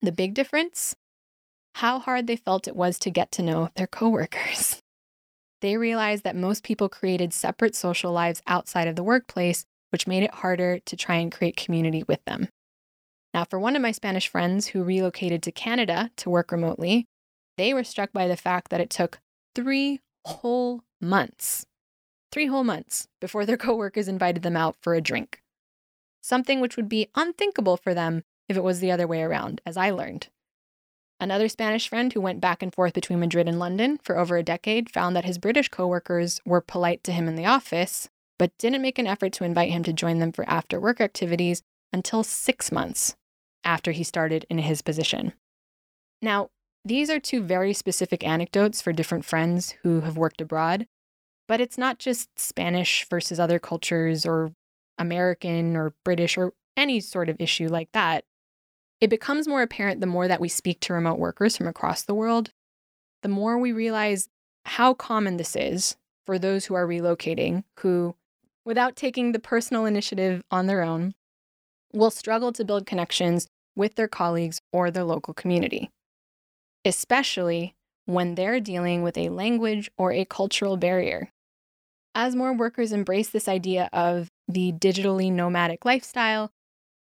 The 0.00 0.12
big 0.12 0.32
difference? 0.32 0.96
How 1.74 1.98
hard 1.98 2.26
they 2.26 2.36
felt 2.36 2.66
it 2.66 2.74
was 2.74 2.98
to 3.00 3.10
get 3.10 3.30
to 3.32 3.42
know 3.42 3.68
their 3.76 3.86
coworkers. 3.86 4.82
They 5.60 5.76
realized 5.76 6.22
that 6.22 6.36
most 6.36 6.62
people 6.62 6.88
created 6.88 7.32
separate 7.32 7.74
social 7.74 8.12
lives 8.12 8.42
outside 8.46 8.86
of 8.86 8.94
the 8.94 9.02
workplace, 9.02 9.64
which 9.90 10.06
made 10.06 10.22
it 10.22 10.34
harder 10.34 10.78
to 10.78 10.96
try 10.96 11.16
and 11.16 11.32
create 11.32 11.56
community 11.56 12.04
with 12.06 12.24
them. 12.26 12.48
Now, 13.34 13.44
for 13.44 13.58
one 13.58 13.74
of 13.74 13.82
my 13.82 13.90
Spanish 13.90 14.28
friends 14.28 14.68
who 14.68 14.84
relocated 14.84 15.42
to 15.42 15.50
Canada 15.50 16.12
to 16.18 16.30
work 16.30 16.52
remotely, 16.52 17.06
they 17.56 17.74
were 17.74 17.82
struck 17.82 18.12
by 18.12 18.28
the 18.28 18.36
fact 18.36 18.70
that 18.70 18.80
it 18.80 18.88
took 18.88 19.18
three 19.56 19.98
whole 20.24 20.84
months, 21.00 21.66
three 22.30 22.46
whole 22.46 22.62
months 22.62 23.08
before 23.20 23.44
their 23.44 23.56
coworkers 23.66 24.06
invited 24.06 24.44
them 24.44 24.56
out 24.56 24.76
for 24.80 24.94
a 24.94 25.00
drink. 25.00 25.42
Something 26.20 26.60
which 26.60 26.76
would 26.76 26.88
be 26.88 27.08
unthinkable 27.14 27.76
for 27.76 27.94
them 27.94 28.24
if 28.48 28.56
it 28.56 28.64
was 28.64 28.80
the 28.80 28.90
other 28.90 29.06
way 29.06 29.22
around, 29.22 29.60
as 29.64 29.76
I 29.76 29.90
learned. 29.90 30.28
Another 31.20 31.48
Spanish 31.48 31.88
friend 31.88 32.12
who 32.12 32.20
went 32.20 32.40
back 32.40 32.62
and 32.62 32.72
forth 32.72 32.94
between 32.94 33.20
Madrid 33.20 33.48
and 33.48 33.58
London 33.58 33.98
for 34.02 34.16
over 34.16 34.36
a 34.36 34.42
decade 34.42 34.90
found 34.90 35.16
that 35.16 35.24
his 35.24 35.38
British 35.38 35.68
coworkers 35.68 36.40
were 36.44 36.60
polite 36.60 37.02
to 37.04 37.12
him 37.12 37.26
in 37.26 37.34
the 37.34 37.46
office, 37.46 38.08
but 38.38 38.56
didn't 38.58 38.82
make 38.82 38.98
an 38.98 39.06
effort 39.06 39.32
to 39.32 39.44
invite 39.44 39.70
him 39.70 39.82
to 39.82 39.92
join 39.92 40.18
them 40.20 40.30
for 40.30 40.48
after 40.48 40.78
work 40.78 41.00
activities 41.00 41.62
until 41.92 42.22
six 42.22 42.70
months 42.70 43.16
after 43.64 43.90
he 43.90 44.04
started 44.04 44.46
in 44.48 44.58
his 44.58 44.80
position. 44.80 45.32
Now, 46.22 46.50
these 46.84 47.10
are 47.10 47.18
two 47.18 47.42
very 47.42 47.72
specific 47.72 48.24
anecdotes 48.24 48.80
for 48.80 48.92
different 48.92 49.24
friends 49.24 49.74
who 49.82 50.02
have 50.02 50.16
worked 50.16 50.40
abroad, 50.40 50.86
but 51.48 51.60
it's 51.60 51.76
not 51.76 51.98
just 51.98 52.38
Spanish 52.38 53.06
versus 53.10 53.40
other 53.40 53.58
cultures 53.58 54.24
or 54.24 54.52
American 54.98 55.76
or 55.76 55.94
British 56.04 56.36
or 56.36 56.52
any 56.76 57.00
sort 57.00 57.28
of 57.28 57.40
issue 57.40 57.68
like 57.68 57.90
that. 57.92 58.24
It 59.00 59.10
becomes 59.10 59.48
more 59.48 59.62
apparent 59.62 60.00
the 60.00 60.06
more 60.06 60.28
that 60.28 60.40
we 60.40 60.48
speak 60.48 60.80
to 60.80 60.92
remote 60.92 61.18
workers 61.18 61.56
from 61.56 61.66
across 61.66 62.02
the 62.02 62.14
world, 62.14 62.50
the 63.22 63.28
more 63.28 63.58
we 63.58 63.72
realize 63.72 64.28
how 64.64 64.94
common 64.94 65.36
this 65.36 65.56
is 65.56 65.96
for 66.26 66.38
those 66.38 66.66
who 66.66 66.74
are 66.74 66.86
relocating, 66.86 67.64
who, 67.78 68.14
without 68.64 68.96
taking 68.96 69.32
the 69.32 69.38
personal 69.38 69.86
initiative 69.86 70.42
on 70.50 70.66
their 70.66 70.82
own, 70.82 71.14
will 71.92 72.10
struggle 72.10 72.52
to 72.52 72.64
build 72.64 72.86
connections 72.86 73.48
with 73.74 73.94
their 73.94 74.08
colleagues 74.08 74.60
or 74.72 74.90
their 74.90 75.04
local 75.04 75.32
community, 75.32 75.90
especially 76.84 77.74
when 78.04 78.34
they're 78.34 78.60
dealing 78.60 79.02
with 79.02 79.16
a 79.16 79.28
language 79.28 79.90
or 79.96 80.12
a 80.12 80.24
cultural 80.24 80.76
barrier. 80.76 81.30
As 82.14 82.34
more 82.34 82.52
workers 82.52 82.92
embrace 82.92 83.28
this 83.28 83.48
idea 83.48 83.88
of 83.92 84.30
the 84.48 84.72
digitally 84.72 85.30
nomadic 85.30 85.84
lifestyle, 85.84 86.50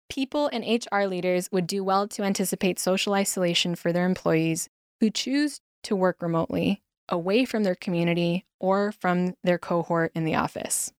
people 0.09 0.49
and 0.51 0.63
HR 0.63 1.03
leaders 1.03 1.49
would 1.51 1.67
do 1.67 1.83
well 1.83 2.07
to 2.07 2.23
anticipate 2.23 2.79
social 2.79 3.13
isolation 3.13 3.75
for 3.75 3.91
their 3.91 4.05
employees 4.05 4.69
who 4.99 5.09
choose 5.09 5.59
to 5.83 5.95
work 5.95 6.21
remotely 6.21 6.81
away 7.09 7.45
from 7.45 7.63
their 7.63 7.75
community 7.75 8.45
or 8.59 8.91
from 8.93 9.35
their 9.43 9.57
cohort 9.57 10.11
in 10.15 10.23
the 10.23 10.35
office. 10.35 10.93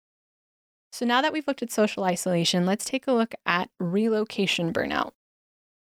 So, 0.92 1.06
now 1.06 1.22
that 1.22 1.34
we've 1.34 1.48
looked 1.48 1.64
at 1.64 1.72
social 1.72 2.04
isolation, 2.04 2.66
let's 2.66 2.86
take 2.86 3.08
a 3.08 3.14
look 3.14 3.34
at 3.46 3.70
relocation 3.80 4.72
burnout. 4.72 5.12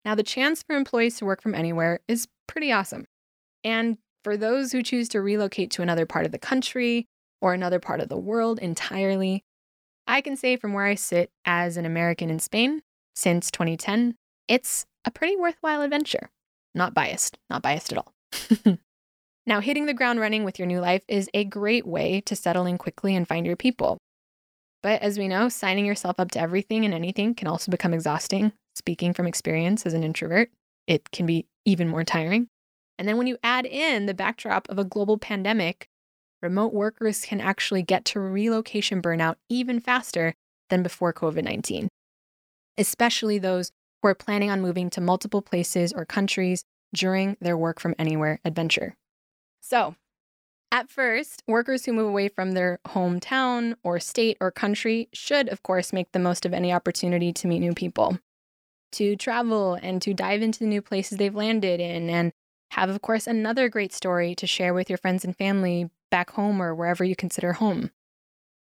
Now, 0.05 0.15
the 0.15 0.23
chance 0.23 0.63
for 0.63 0.75
employees 0.75 1.17
to 1.17 1.25
work 1.25 1.41
from 1.41 1.55
anywhere 1.55 1.99
is 2.07 2.27
pretty 2.47 2.71
awesome. 2.71 3.05
And 3.63 3.97
for 4.23 4.37
those 4.37 4.71
who 4.71 4.83
choose 4.83 5.09
to 5.09 5.21
relocate 5.21 5.71
to 5.71 5.81
another 5.81 6.05
part 6.05 6.25
of 6.25 6.31
the 6.31 6.37
country 6.37 7.07
or 7.41 7.53
another 7.53 7.79
part 7.79 7.99
of 7.99 8.07
the 8.07 8.17
world 8.17 8.59
entirely, 8.59 9.43
I 10.07 10.21
can 10.21 10.35
say 10.35 10.55
from 10.55 10.74
where 10.74 10.85
I 10.85 10.95
sit 10.95 11.31
as 11.45 11.77
an 11.77 11.85
American 11.85 12.29
in 12.29 12.39
Spain 12.39 12.81
since 13.15 13.50
2010, 13.51 14.15
it's 14.47 14.85
a 15.03 15.12
pretty 15.12 15.35
worthwhile 15.35 15.81
adventure. 15.81 16.29
Not 16.74 16.93
biased, 16.93 17.38
not 17.50 17.62
biased 17.62 17.91
at 17.91 17.97
all. 17.97 18.13
now, 19.47 19.62
hitting 19.62 19.85
the 19.85 19.93
ground 19.93 20.19
running 20.19 20.43
with 20.43 20.59
your 20.59 20.67
new 20.67 20.79
life 20.79 21.03
is 21.07 21.29
a 21.33 21.45
great 21.45 21.88
way 21.88 22.21
to 22.21 22.35
settle 22.35 22.65
in 22.65 22.77
quickly 22.77 23.15
and 23.15 23.27
find 23.27 23.45
your 23.45 23.55
people. 23.55 23.97
But 24.83 25.01
as 25.01 25.17
we 25.17 25.27
know, 25.27 25.50
signing 25.50 25.85
yourself 25.85 26.19
up 26.19 26.31
to 26.31 26.39
everything 26.39 26.85
and 26.85 26.93
anything 26.93 27.33
can 27.33 27.47
also 27.47 27.71
become 27.71 27.93
exhausting. 27.93 28.51
Speaking 28.75 29.13
from 29.13 29.25
experience 29.25 29.85
as 29.85 29.93
an 29.93 30.03
introvert, 30.03 30.51
it 30.85 31.09
can 31.12 31.25
be 31.25 31.47
even 31.65 31.88
more 31.88 32.03
tiring. 32.03 32.50
And 33.00 33.07
then 33.07 33.17
when 33.17 33.27
you 33.27 33.38
add 33.43 33.65
in 33.65 34.05
the 34.05 34.13
backdrop 34.13 34.69
of 34.69 34.77
a 34.77 34.83
global 34.83 35.17
pandemic, 35.17 35.88
remote 36.42 36.74
workers 36.74 37.25
can 37.25 37.42
actually 37.42 37.82
get 37.82 38.06
to 38.06 38.20
relocation 38.20 39.01
burnout 39.01 39.36
even 39.50 39.80
faster 39.80 40.34
than 40.70 40.84
before 40.84 41.13
COVID 41.13 41.44
19, 41.44 41.89
especially 42.77 43.38
those 43.38 43.72
who 44.01 44.10
are 44.10 44.15
planning 44.15 44.50
on 44.50 44.62
moving 44.62 44.89
to 44.92 45.01
multiple 45.01 45.42
places 45.42 45.94
or 45.94 46.06
countries 46.06 46.63
during 46.94 47.38
their 47.42 47.58
work 47.58 47.80
from 47.80 47.96
anywhere 47.98 48.39
adventure. 48.46 48.96
So, 49.62 49.96
at 50.72 50.89
first, 50.89 51.42
workers 51.48 51.86
who 51.86 51.94
move 51.94 52.08
away 52.08 52.27
from 52.27 52.51
their 52.51 52.80
hometown 52.88 53.75
or 53.84 54.00
state 54.00 54.38
or 54.42 54.51
country 54.51 55.10
should, 55.13 55.48
of 55.50 55.63
course, 55.63 55.94
make 55.94 56.12
the 56.12 56.20
most 56.20 56.46
of 56.46 56.54
any 56.54 56.74
opportunity 56.74 57.32
to 57.34 57.48
meet 57.48 57.60
new 57.60 57.74
people, 57.74 58.20
to 58.94 59.15
travel 59.15 59.75
and 59.82 60.01
to 60.01 60.13
dive 60.13 60.42
into 60.42 60.60
the 60.60 60.65
new 60.65 60.82
places 60.82 61.18
they've 61.18 61.36
landed 61.36 61.80
in, 61.80 62.10
and 62.10 62.32
have, 62.72 62.89
of 62.89 63.01
course, 63.01 63.25
another 63.25 63.70
great 63.70 63.94
story 63.94 64.36
to 64.36 64.48
share 64.48 64.74
with 64.74 64.89
your 64.89 64.98
friends 64.98 65.24
and 65.24 65.38
family 65.38 65.89
back 66.09 66.31
home 66.31 66.62
or 66.62 66.74
wherever 66.74 67.03
you 67.03 67.15
consider 67.15 67.53
home. 67.53 67.91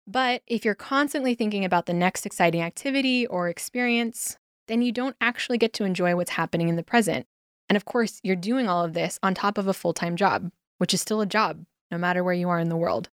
But 0.08 0.42
if 0.48 0.64
you're 0.64 0.76
constantly 0.76 1.36
thinking 1.36 1.66
about 1.66 1.86
the 1.86 1.94
next 1.94 2.26
exciting 2.26 2.62
activity 2.62 3.28
or 3.28 3.50
experience, 3.50 4.38
then 4.68 4.82
you 4.82 4.92
don't 4.92 5.16
actually 5.20 5.58
get 5.58 5.74
to 5.74 5.84
enjoy 5.84 6.16
what's 6.16 6.32
happening 6.32 6.70
in 6.70 6.78
the 6.78 6.84
present. 6.84 7.28
And 7.70 7.76
of 7.76 7.86
course, 7.86 8.22
you're 8.24 8.36
doing 8.36 8.70
all 8.70 8.86
of 8.86 8.94
this 8.94 9.20
on 9.22 9.34
top 9.34 9.58
of 9.58 9.68
a 9.68 9.74
full 9.74 9.94
time 9.94 10.16
job, 10.16 10.52
which 10.78 10.94
is 10.94 11.02
still 11.02 11.20
a 11.20 11.26
job, 11.26 11.66
no 11.92 11.98
matter 11.98 12.24
where 12.24 12.34
you 12.34 12.48
are 12.50 12.60
in 12.60 12.70
the 12.70 12.78
world. 12.78 13.10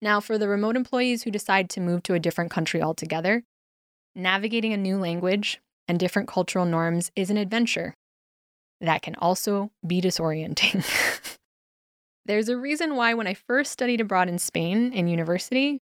Now, 0.00 0.20
for 0.20 0.38
the 0.38 0.48
remote 0.48 0.76
employees 0.76 1.22
who 1.22 1.30
decide 1.30 1.70
to 1.70 1.80
move 1.80 2.02
to 2.04 2.14
a 2.14 2.20
different 2.20 2.50
country 2.50 2.82
altogether, 2.82 3.42
navigating 4.14 4.72
a 4.72 4.76
new 4.76 4.98
language 4.98 5.60
and 5.88 5.98
different 5.98 6.28
cultural 6.28 6.64
norms 6.64 7.10
is 7.16 7.30
an 7.30 7.36
adventure 7.36 7.94
that 8.80 9.02
can 9.02 9.14
also 9.16 9.70
be 9.84 10.00
disorienting. 10.00 10.84
There's 12.26 12.48
a 12.48 12.56
reason 12.56 12.96
why, 12.96 13.14
when 13.14 13.26
I 13.26 13.34
first 13.34 13.70
studied 13.70 14.00
abroad 14.00 14.28
in 14.28 14.38
Spain 14.38 14.92
in 14.92 15.08
university, 15.08 15.80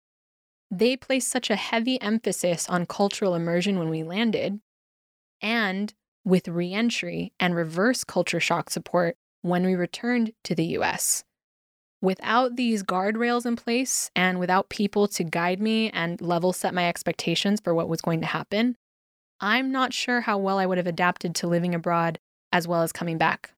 they 0.71 0.97
placed 0.97 1.29
such 1.29 1.49
a 1.49 1.55
heavy 1.55 2.01
emphasis 2.01 2.67
on 2.69 2.85
cultural 2.85 3.35
immersion 3.35 3.77
when 3.77 3.89
we 3.89 4.03
landed 4.03 4.59
and 5.41 5.93
with 6.23 6.47
reentry 6.47 7.33
and 7.39 7.55
reverse 7.55 8.03
culture 8.03 8.39
shock 8.39 8.69
support 8.69 9.17
when 9.41 9.65
we 9.65 9.75
returned 9.75 10.33
to 10.43 10.55
the 10.55 10.65
US. 10.77 11.23
Without 12.01 12.55
these 12.55 12.81
guardrails 12.81 13.45
in 13.45 13.55
place 13.55 14.09
and 14.15 14.39
without 14.39 14.69
people 14.69 15.07
to 15.07 15.23
guide 15.23 15.61
me 15.61 15.89
and 15.91 16.19
level 16.21 16.53
set 16.53 16.73
my 16.73 16.87
expectations 16.87 17.59
for 17.59 17.75
what 17.75 17.89
was 17.89 18.01
going 18.01 18.21
to 18.21 18.27
happen, 18.27 18.75
I'm 19.39 19.71
not 19.71 19.93
sure 19.93 20.21
how 20.21 20.37
well 20.37 20.57
I 20.57 20.65
would 20.65 20.77
have 20.77 20.87
adapted 20.87 21.35
to 21.35 21.47
living 21.47 21.75
abroad 21.75 22.19
as 22.51 22.67
well 22.67 22.81
as 22.81 22.91
coming 22.91 23.17
back. 23.17 23.51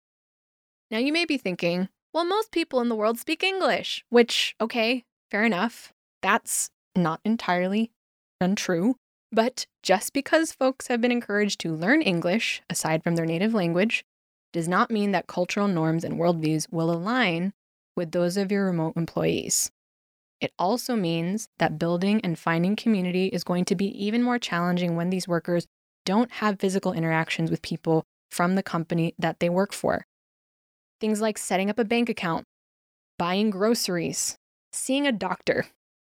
Now, 0.91 0.97
you 0.97 1.13
may 1.13 1.25
be 1.25 1.37
thinking, 1.37 1.89
well, 2.13 2.25
most 2.25 2.51
people 2.51 2.79
in 2.79 2.89
the 2.89 2.95
world 2.95 3.17
speak 3.17 3.43
English, 3.43 4.05
which, 4.09 4.55
okay, 4.61 5.03
fair 5.31 5.43
enough. 5.43 5.91
That's 6.21 6.69
not 6.95 7.19
entirely 7.25 7.91
untrue. 8.39 8.95
But 9.31 9.65
just 9.81 10.13
because 10.13 10.51
folks 10.51 10.87
have 10.87 11.01
been 11.01 11.11
encouraged 11.11 11.59
to 11.61 11.73
learn 11.73 12.03
English, 12.03 12.61
aside 12.69 13.03
from 13.03 13.15
their 13.15 13.25
native 13.25 13.53
language, 13.53 14.05
does 14.53 14.67
not 14.67 14.91
mean 14.91 15.11
that 15.11 15.25
cultural 15.25 15.67
norms 15.67 16.03
and 16.03 16.19
worldviews 16.19 16.71
will 16.71 16.91
align 16.91 17.51
with 17.97 18.11
those 18.11 18.37
of 18.37 18.51
your 18.51 18.65
remote 18.65 18.93
employees. 18.95 19.71
It 20.39 20.53
also 20.59 20.95
means 20.95 21.47
that 21.57 21.79
building 21.79 22.21
and 22.23 22.37
finding 22.37 22.75
community 22.75 23.27
is 23.27 23.43
going 23.43 23.65
to 23.65 23.75
be 23.75 23.87
even 24.05 24.21
more 24.21 24.37
challenging 24.37 24.95
when 24.95 25.09
these 25.09 25.27
workers 25.27 25.65
don't 26.05 26.31
have 26.33 26.59
physical 26.59 26.93
interactions 26.93 27.49
with 27.49 27.61
people 27.63 28.03
from 28.29 28.53
the 28.53 28.63
company 28.63 29.15
that 29.17 29.39
they 29.39 29.49
work 29.49 29.73
for. 29.73 30.05
Things 31.03 31.19
like 31.19 31.37
setting 31.37 31.69
up 31.69 31.77
a 31.77 31.83
bank 31.83 32.07
account, 32.07 32.45
buying 33.19 33.49
groceries, 33.49 34.37
seeing 34.71 35.05
a 35.05 35.11
doctor, 35.11 35.65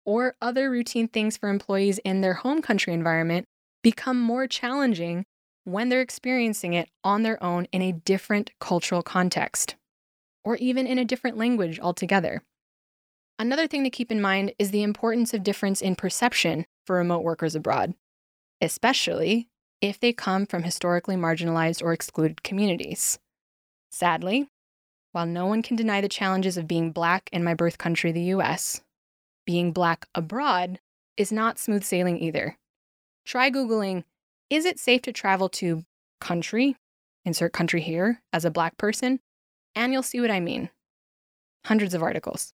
or 0.05 0.35
other 0.43 0.69
routine 0.69 1.07
things 1.07 1.37
for 1.37 1.49
employees 1.49 1.99
in 1.99 2.23
their 2.23 2.35
home 2.35 2.61
country 2.61 2.93
environment 2.93 3.47
become 3.85 4.21
more 4.21 4.49
challenging 4.49 5.27
when 5.63 5.91
they're 5.91 6.01
experiencing 6.01 6.73
it 6.73 6.89
on 7.05 7.23
their 7.23 7.41
own 7.41 7.69
in 7.71 7.83
a 7.83 7.93
different 7.93 8.51
cultural 8.59 9.01
context, 9.01 9.77
or 10.43 10.57
even 10.57 10.89
in 10.89 10.99
a 10.99 11.05
different 11.05 11.37
language 11.37 11.79
altogether. 11.79 12.43
Another 13.39 13.69
thing 13.69 13.85
to 13.85 13.91
keep 13.91 14.11
in 14.11 14.21
mind 14.21 14.55
is 14.59 14.73
the 14.73 14.83
importance 14.83 15.33
of 15.33 15.45
difference 15.45 15.81
in 15.81 15.95
perception 15.95 16.67
for 16.85 16.97
remote 16.97 17.23
workers 17.23 17.55
abroad, 17.55 17.95
especially 18.61 19.47
if 19.81 20.01
they 20.01 20.13
come 20.13 20.47
from 20.47 20.65
historically 20.65 21.15
marginalized 21.15 21.81
or 21.81 21.93
excluded 21.93 22.43
communities. 22.43 23.21
Sadly, 23.93 24.49
while 25.13 25.27
no 25.27 25.47
one 25.47 25.63
can 25.63 25.77
deny 25.77 26.01
the 26.01 26.09
challenges 26.09 26.57
of 26.57 26.69
being 26.69 26.93
Black 26.93 27.29
in 27.33 27.45
my 27.45 27.55
birth 27.55 27.79
country, 27.79 28.13
the 28.13 28.35
US, 28.35 28.81
being 29.45 29.73
Black 29.73 30.07
abroad 30.15 30.81
is 31.17 31.33
not 31.33 31.59
smooth 31.59 31.85
sailing 31.85 32.19
either. 32.19 32.57
Try 33.25 33.51
Googling, 33.51 34.05
is 34.49 34.65
it 34.65 34.79
safe 34.79 35.03
to 35.03 35.13
travel 35.13 35.49
to 35.51 35.85
country, 36.21 36.77
insert 37.25 37.53
country 37.53 37.81
here, 37.81 38.23
as 38.33 38.45
a 38.45 38.51
Black 38.51 38.77
person? 38.77 39.21
And 39.75 39.93
you'll 39.93 40.03
see 40.03 40.21
what 40.21 40.31
I 40.31 40.41
mean. 40.41 40.71
Hundreds 41.67 41.95
of 41.95 42.03
articles. 42.03 42.53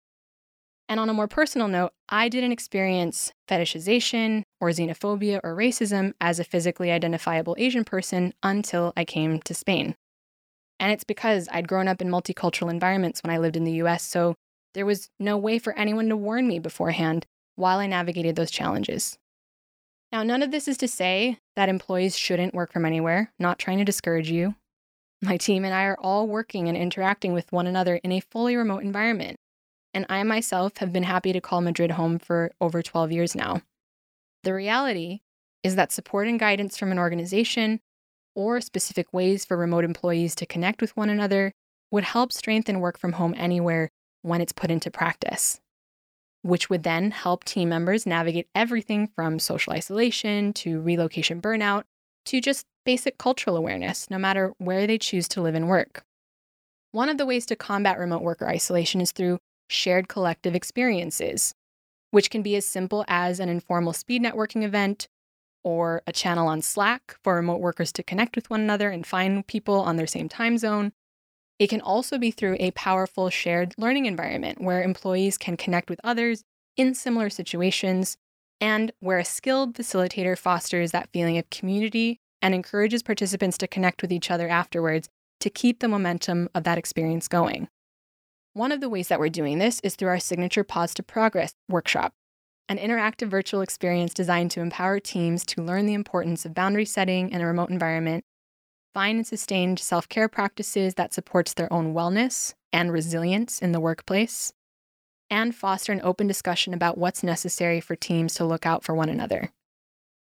And 0.88 1.00
on 1.00 1.10
a 1.10 1.14
more 1.14 1.28
personal 1.28 1.68
note, 1.68 1.94
I 2.10 2.30
didn't 2.30 2.52
experience 2.52 3.34
fetishization 3.48 4.44
or 4.62 4.70
xenophobia 4.70 5.40
or 5.44 5.56
racism 5.56 6.14
as 6.22 6.40
a 6.40 6.44
physically 6.44 6.92
identifiable 6.92 7.56
Asian 7.58 7.84
person 7.84 8.34
until 8.44 8.94
I 8.96 9.04
came 9.04 9.42
to 9.42 9.54
Spain. 9.54 9.96
And 10.80 10.92
it's 10.92 11.04
because 11.04 11.48
I'd 11.52 11.68
grown 11.68 11.88
up 11.88 12.02
in 12.02 12.10
multicultural 12.10 12.70
environments 12.70 13.22
when 13.24 13.34
I 13.34 13.38
lived 13.38 13.56
in 13.56 13.64
the 13.64 13.84
US, 13.84 14.04
so 14.04 14.36
there 14.74 14.86
was 14.86 15.10
no 15.20 15.38
way 15.38 15.58
for 15.60 15.74
anyone 15.74 16.10
to 16.10 16.18
warn 16.18 16.48
me 16.48 16.60
beforehand 16.60 17.26
while 17.56 17.80
I 17.80 17.88
navigated 17.88 18.36
those 18.36 18.52
challenges. 18.52 19.18
Now, 20.12 20.24
none 20.24 20.44
of 20.44 20.52
this 20.52 20.68
is 20.68 20.78
to 20.78 20.88
say 20.88 21.40
that 21.56 21.70
employees 21.70 22.18
shouldn't 22.18 22.54
work 22.54 22.72
from 22.72 22.86
anywhere, 22.86 23.32
not 23.40 23.60
trying 23.60 23.78
to 23.80 23.86
discourage 23.86 24.30
you. 24.30 24.56
My 25.22 25.38
team 25.38 25.64
and 25.66 25.74
I 25.74 25.86
are 25.86 25.98
all 26.00 26.28
working 26.28 26.68
and 26.68 26.78
interacting 26.78 27.34
with 27.34 27.52
one 27.52 27.68
another 27.68 27.96
in 28.04 28.12
a 28.12 28.20
fully 28.20 28.56
remote 28.56 28.84
environment 28.84 29.38
and 29.96 30.06
I 30.10 30.22
myself 30.24 30.78
have 30.78 30.92
been 30.92 31.04
happy 31.04 31.32
to 31.32 31.40
call 31.40 31.62
Madrid 31.62 31.92
home 31.92 32.20
for 32.20 32.52
over 32.60 32.84
12 32.84 33.14
years 33.14 33.34
now. 33.34 33.62
The 34.44 34.54
reality 34.54 35.22
is 35.64 35.78
that 35.78 35.94
support 35.94 36.28
and 36.28 36.38
guidance 36.38 36.78
from 36.78 36.92
an 36.92 37.00
organization 37.00 37.80
or 38.36 38.62
specific 38.62 39.12
ways 39.14 39.46
for 39.46 39.58
remote 39.58 39.84
employees 39.84 40.36
to 40.36 40.46
connect 40.46 40.82
with 40.82 40.96
one 40.96 41.10
another 41.10 41.52
would 41.92 42.04
help 42.04 42.32
strengthen 42.32 42.80
work 42.80 43.00
from 43.00 43.14
home 43.14 43.34
anywhere 43.38 43.90
when 44.22 44.42
it's 44.42 44.52
put 44.52 44.70
into 44.70 44.92
practice, 44.92 45.60
which 46.42 46.70
would 46.70 46.84
then 46.84 47.12
help 47.12 47.44
team 47.44 47.70
members 47.70 48.06
navigate 48.06 48.48
everything 48.54 49.08
from 49.16 49.40
social 49.40 49.74
isolation 49.74 50.52
to 50.54 50.82
relocation 50.82 51.42
burnout 51.42 51.84
to 52.26 52.42
just 52.42 52.66
basic 52.86 53.18
cultural 53.18 53.56
awareness, 53.56 54.10
no 54.10 54.18
matter 54.18 54.54
where 54.58 54.86
they 54.86 54.98
choose 54.98 55.28
to 55.28 55.42
live 55.42 55.56
and 55.56 55.70
work. 55.70 56.04
One 56.92 57.10
of 57.10 57.18
the 57.18 57.26
ways 57.26 57.46
to 57.48 57.56
combat 57.56 58.00
remote 58.00 58.22
worker 58.22 58.48
isolation 58.48 59.02
is 59.02 59.12
through 59.12 59.40
shared 59.68 60.08
collective 60.08 60.56
experiences, 60.56 61.54
which 62.12 62.30
can 62.30 62.42
be 62.42 62.56
as 62.56 62.66
simple 62.66 63.04
as 63.08 63.40
an 63.40 63.50
informal 63.50 63.94
speed 63.94 64.24
networking 64.24 64.64
event 64.64 65.08
or 65.66 66.04
a 66.06 66.14
channel 66.14 66.48
on 66.48 66.62
Slack 66.62 67.18
for 67.24 67.36
remote 67.36 67.60
workers 67.60 67.92
to 67.94 68.04
connect 68.04 68.36
with 68.36 68.50
one 68.50 68.62
another 68.62 68.92
and 68.92 69.06
find 69.06 69.46
people 69.48 69.82
on 69.82 69.98
their 69.98 70.08
same 70.08 70.30
time 70.30 70.58
zone. 70.60 70.94
It 71.58 71.68
can 71.68 71.82
also 71.82 72.18
be 72.18 72.32
through 72.32 72.58
a 72.60 72.72
powerful 72.72 73.30
shared 73.30 73.74
learning 73.78 74.06
environment 74.06 74.62
where 74.62 74.84
employees 74.84 75.38
can 75.38 75.58
connect 75.58 75.90
with 75.90 76.00
others 76.04 76.44
in 76.78 76.94
similar 76.94 77.30
situations 77.30 78.16
and 78.62 78.92
where 79.00 79.18
a 79.18 79.26
skilled 79.26 79.74
facilitator 79.74 80.38
fosters 80.38 80.92
that 80.92 81.10
feeling 81.12 81.38
of 81.38 81.50
community 81.50 82.20
and 82.42 82.54
encourages 82.54 83.02
participants 83.02 83.58
to 83.58 83.68
connect 83.68 84.02
with 84.04 84.12
each 84.12 84.30
other 84.30 84.48
afterwards 84.48 85.10
to 85.40 85.50
keep 85.50 85.80
the 85.80 85.88
momentum 85.88 86.48
of 86.54 86.64
that 86.64 86.78
experience 86.78 87.28
going. 87.28 87.68
One 88.54 88.72
of 88.72 88.82
the 88.82 88.90
ways 88.90 89.08
that 89.08 89.20
we're 89.20 89.30
doing 89.30 89.58
this 89.58 89.80
is 89.82 89.96
through 89.96 90.10
our 90.10 90.20
signature 90.20 90.64
Pause 90.64 90.94
to 90.96 91.04
Progress 91.04 91.56
workshop, 91.68 92.14
an 92.68 92.78
interactive 92.78 93.28
virtual 93.28 93.62
experience 93.62 94.14
designed 94.14 94.52
to 94.52 94.62
empower 94.62 95.00
teams 95.00 95.46
to 95.46 95.62
learn 95.62 95.86
the 95.86 95.94
importance 95.94 96.46
of 96.46 96.54
boundary 96.54 96.86
setting 96.86 97.30
in 97.30 97.42
a 97.42 97.46
remote 97.46 97.70
environment, 97.70 98.24
find 98.94 99.18
and 99.18 99.28
sustain 99.28 99.78
self 99.78 100.10
care 100.10 100.28
practices 100.28 100.96
that 100.96 101.14
supports 101.14 101.54
their 101.54 101.72
own 101.72 101.94
wellness 101.94 102.54
and 102.74 102.92
resilience 102.92 103.60
in 103.60 103.72
the 103.72 103.80
workplace, 103.80 104.54
and 105.30 105.56
foster 105.56 105.92
an 105.92 106.02
open 106.04 106.28
discussion 106.28 106.74
about 106.74 106.98
what's 106.98 107.24
necessary 107.24 107.80
for 107.80 107.96
teams 107.96 108.34
to 108.36 108.46
look 108.46 108.66
out 108.66 108.84
for 108.84 108.96
one 108.96 109.10
another. 109.10 109.52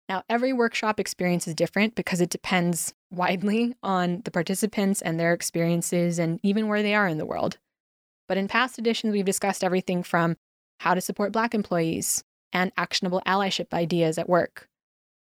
Now, 0.07 0.23
every 0.29 0.51
workshop 0.51 0.99
experience 0.99 1.47
is 1.47 1.55
different 1.55 1.95
because 1.95 2.21
it 2.21 2.29
depends 2.29 2.93
widely 3.11 3.75
on 3.83 4.21
the 4.23 4.31
participants 4.31 5.01
and 5.01 5.19
their 5.19 5.33
experiences 5.33 6.19
and 6.19 6.39
even 6.43 6.67
where 6.67 6.83
they 6.83 6.95
are 6.95 7.07
in 7.07 7.17
the 7.17 7.25
world. 7.25 7.57
But 8.27 8.37
in 8.37 8.47
past 8.47 8.79
editions, 8.79 9.11
we've 9.11 9.25
discussed 9.25 9.63
everything 9.63 10.03
from 10.03 10.37
how 10.81 10.95
to 10.95 11.01
support 11.01 11.31
Black 11.31 11.53
employees 11.53 12.23
and 12.51 12.71
actionable 12.75 13.21
allyship 13.27 13.71
ideas 13.71 14.17
at 14.17 14.27
work, 14.27 14.67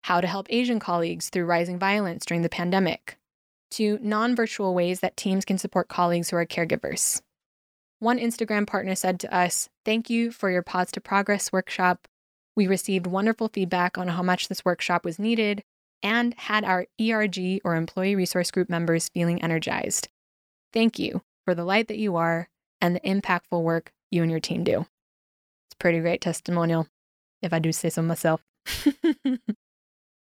how 0.05 0.19
to 0.19 0.25
help 0.25 0.47
Asian 0.49 0.79
colleagues 0.79 1.29
through 1.29 1.45
rising 1.45 1.77
violence 1.77 2.25
during 2.25 2.41
the 2.41 2.49
pandemic, 2.49 3.19
to 3.69 3.99
non 4.01 4.35
virtual 4.35 4.73
ways 4.73 5.01
that 5.01 5.15
teams 5.15 5.45
can 5.45 5.59
support 5.59 5.87
colleagues 5.87 6.31
who 6.31 6.35
are 6.37 6.47
caregivers. 6.47 7.21
One 7.99 8.17
Instagram 8.17 8.65
partner 8.65 8.95
said 8.95 9.19
to 9.19 9.33
us, 9.33 9.69
Thank 9.85 10.09
you 10.09 10.31
for 10.31 10.49
your 10.49 10.63
Pause 10.63 10.93
to 10.93 11.01
Progress 11.01 11.51
workshop. 11.51 12.07
We 12.55 12.65
received 12.65 13.05
wonderful 13.05 13.49
feedback 13.49 13.99
on 13.99 14.07
how 14.07 14.23
much 14.23 14.47
this 14.47 14.65
workshop 14.65 15.05
was 15.05 15.19
needed 15.19 15.61
and 16.01 16.33
had 16.37 16.63
our 16.63 16.87
ERG 16.99 17.61
or 17.63 17.75
Employee 17.75 18.15
Resource 18.15 18.49
Group 18.49 18.67
members 18.67 19.09
feeling 19.09 19.43
energized. 19.43 20.07
Thank 20.73 20.97
you 20.97 21.21
for 21.45 21.53
the 21.53 21.65
light 21.65 21.87
that 21.89 21.99
you 21.99 22.15
are 22.15 22.49
and 22.81 22.95
the 22.95 22.99
impactful 23.01 23.61
work 23.61 23.91
you 24.09 24.23
and 24.23 24.31
your 24.31 24.39
team 24.39 24.63
do. 24.63 24.87
Pretty 25.79 25.99
great 25.99 26.21
testimonial, 26.21 26.87
if 27.41 27.53
I 27.53 27.59
do 27.59 27.71
say 27.71 27.89
so 27.89 28.01
myself. 28.01 28.43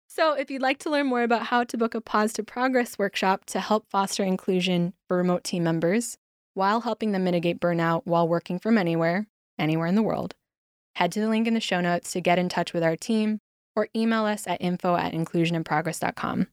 so, 0.08 0.34
if 0.34 0.50
you'd 0.50 0.62
like 0.62 0.80
to 0.80 0.90
learn 0.90 1.08
more 1.08 1.24
about 1.24 1.48
how 1.48 1.64
to 1.64 1.78
book 1.78 1.94
a 1.94 2.02
Pause 2.02 2.34
to 2.34 2.44
Progress 2.44 2.98
workshop 2.98 3.46
to 3.48 3.60
help 3.60 3.86
foster 3.90 4.24
inclusion 4.24 4.94
for 5.08 5.18
remote 5.18 5.44
team 5.44 5.64
members 5.64 6.18
while 6.54 6.82
helping 6.82 7.12
them 7.12 7.24
mitigate 7.24 7.60
burnout 7.60 8.02
while 8.06 8.28
working 8.28 8.60
from 8.60 8.78
anywhere, 8.78 9.28
anywhere 9.58 9.88
in 9.88 9.96
the 9.96 10.04
world, 10.04 10.36
head 10.96 11.12
to 11.14 11.20
the 11.20 11.30
link 11.30 11.48
in 11.48 11.54
the 11.54 11.60
show 11.60 11.82
notes 11.82 12.12
to 12.12 12.22
get 12.22 12.40
in 12.40 12.50
touch 12.50 12.74
with 12.74 12.84
our 12.84 12.96
team 12.96 13.40
or 13.76 13.88
email 13.96 14.26
us 14.26 14.48
at 14.48 14.62
info 14.62 14.96
at 14.96 15.14
inclusioninprogress.com. 15.14 16.48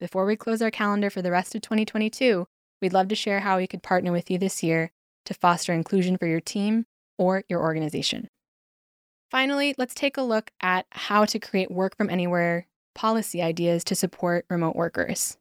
Before 0.00 0.24
we 0.24 0.36
close 0.36 0.62
our 0.62 0.70
calendar 0.70 1.10
for 1.10 1.22
the 1.22 1.30
rest 1.30 1.54
of 1.54 1.62
2022, 1.62 2.46
we'd 2.80 2.92
love 2.92 3.08
to 3.08 3.14
share 3.14 3.40
how 3.40 3.58
we 3.58 3.66
could 3.66 3.82
partner 3.82 4.12
with 4.12 4.30
you 4.30 4.38
this 4.38 4.62
year 4.62 4.90
to 5.26 5.34
foster 5.34 5.72
inclusion 5.72 6.16
for 6.16 6.26
your 6.26 6.40
team 6.40 6.86
or 7.18 7.44
your 7.48 7.60
organization. 7.60 8.28
Finally, 9.34 9.74
let's 9.78 9.96
take 9.96 10.16
a 10.16 10.22
look 10.22 10.52
at 10.60 10.86
how 10.92 11.24
to 11.24 11.40
create 11.40 11.68
work 11.68 11.96
from 11.96 12.08
anywhere 12.08 12.68
policy 12.94 13.42
ideas 13.42 13.82
to 13.82 13.92
support 13.96 14.46
remote 14.48 14.76
workers. 14.76 15.36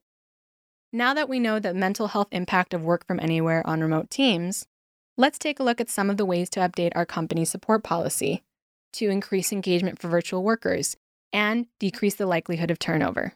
Now 0.91 1.13
that 1.13 1.29
we 1.29 1.39
know 1.39 1.59
the 1.59 1.75
mental 1.75 2.07
health 2.07 2.29
impact 2.31 2.73
of 2.73 2.83
work 2.83 3.05
from 3.05 3.19
anywhere 3.19 3.61
on 3.67 3.81
remote 3.81 4.09
teams, 4.09 4.65
let's 5.15 5.37
take 5.37 5.59
a 5.59 5.63
look 5.63 5.79
at 5.79 5.91
some 5.91 6.09
of 6.09 6.17
the 6.17 6.25
ways 6.25 6.49
to 6.49 6.59
update 6.59 6.93
our 6.95 7.05
company 7.05 7.45
support 7.45 7.83
policy 7.83 8.41
to 8.93 9.11
increase 9.11 9.53
engagement 9.53 9.99
for 9.99 10.07
virtual 10.07 10.41
workers 10.41 10.97
and 11.31 11.67
decrease 11.79 12.15
the 12.15 12.25
likelihood 12.25 12.71
of 12.71 12.79
turnover. 12.79 13.35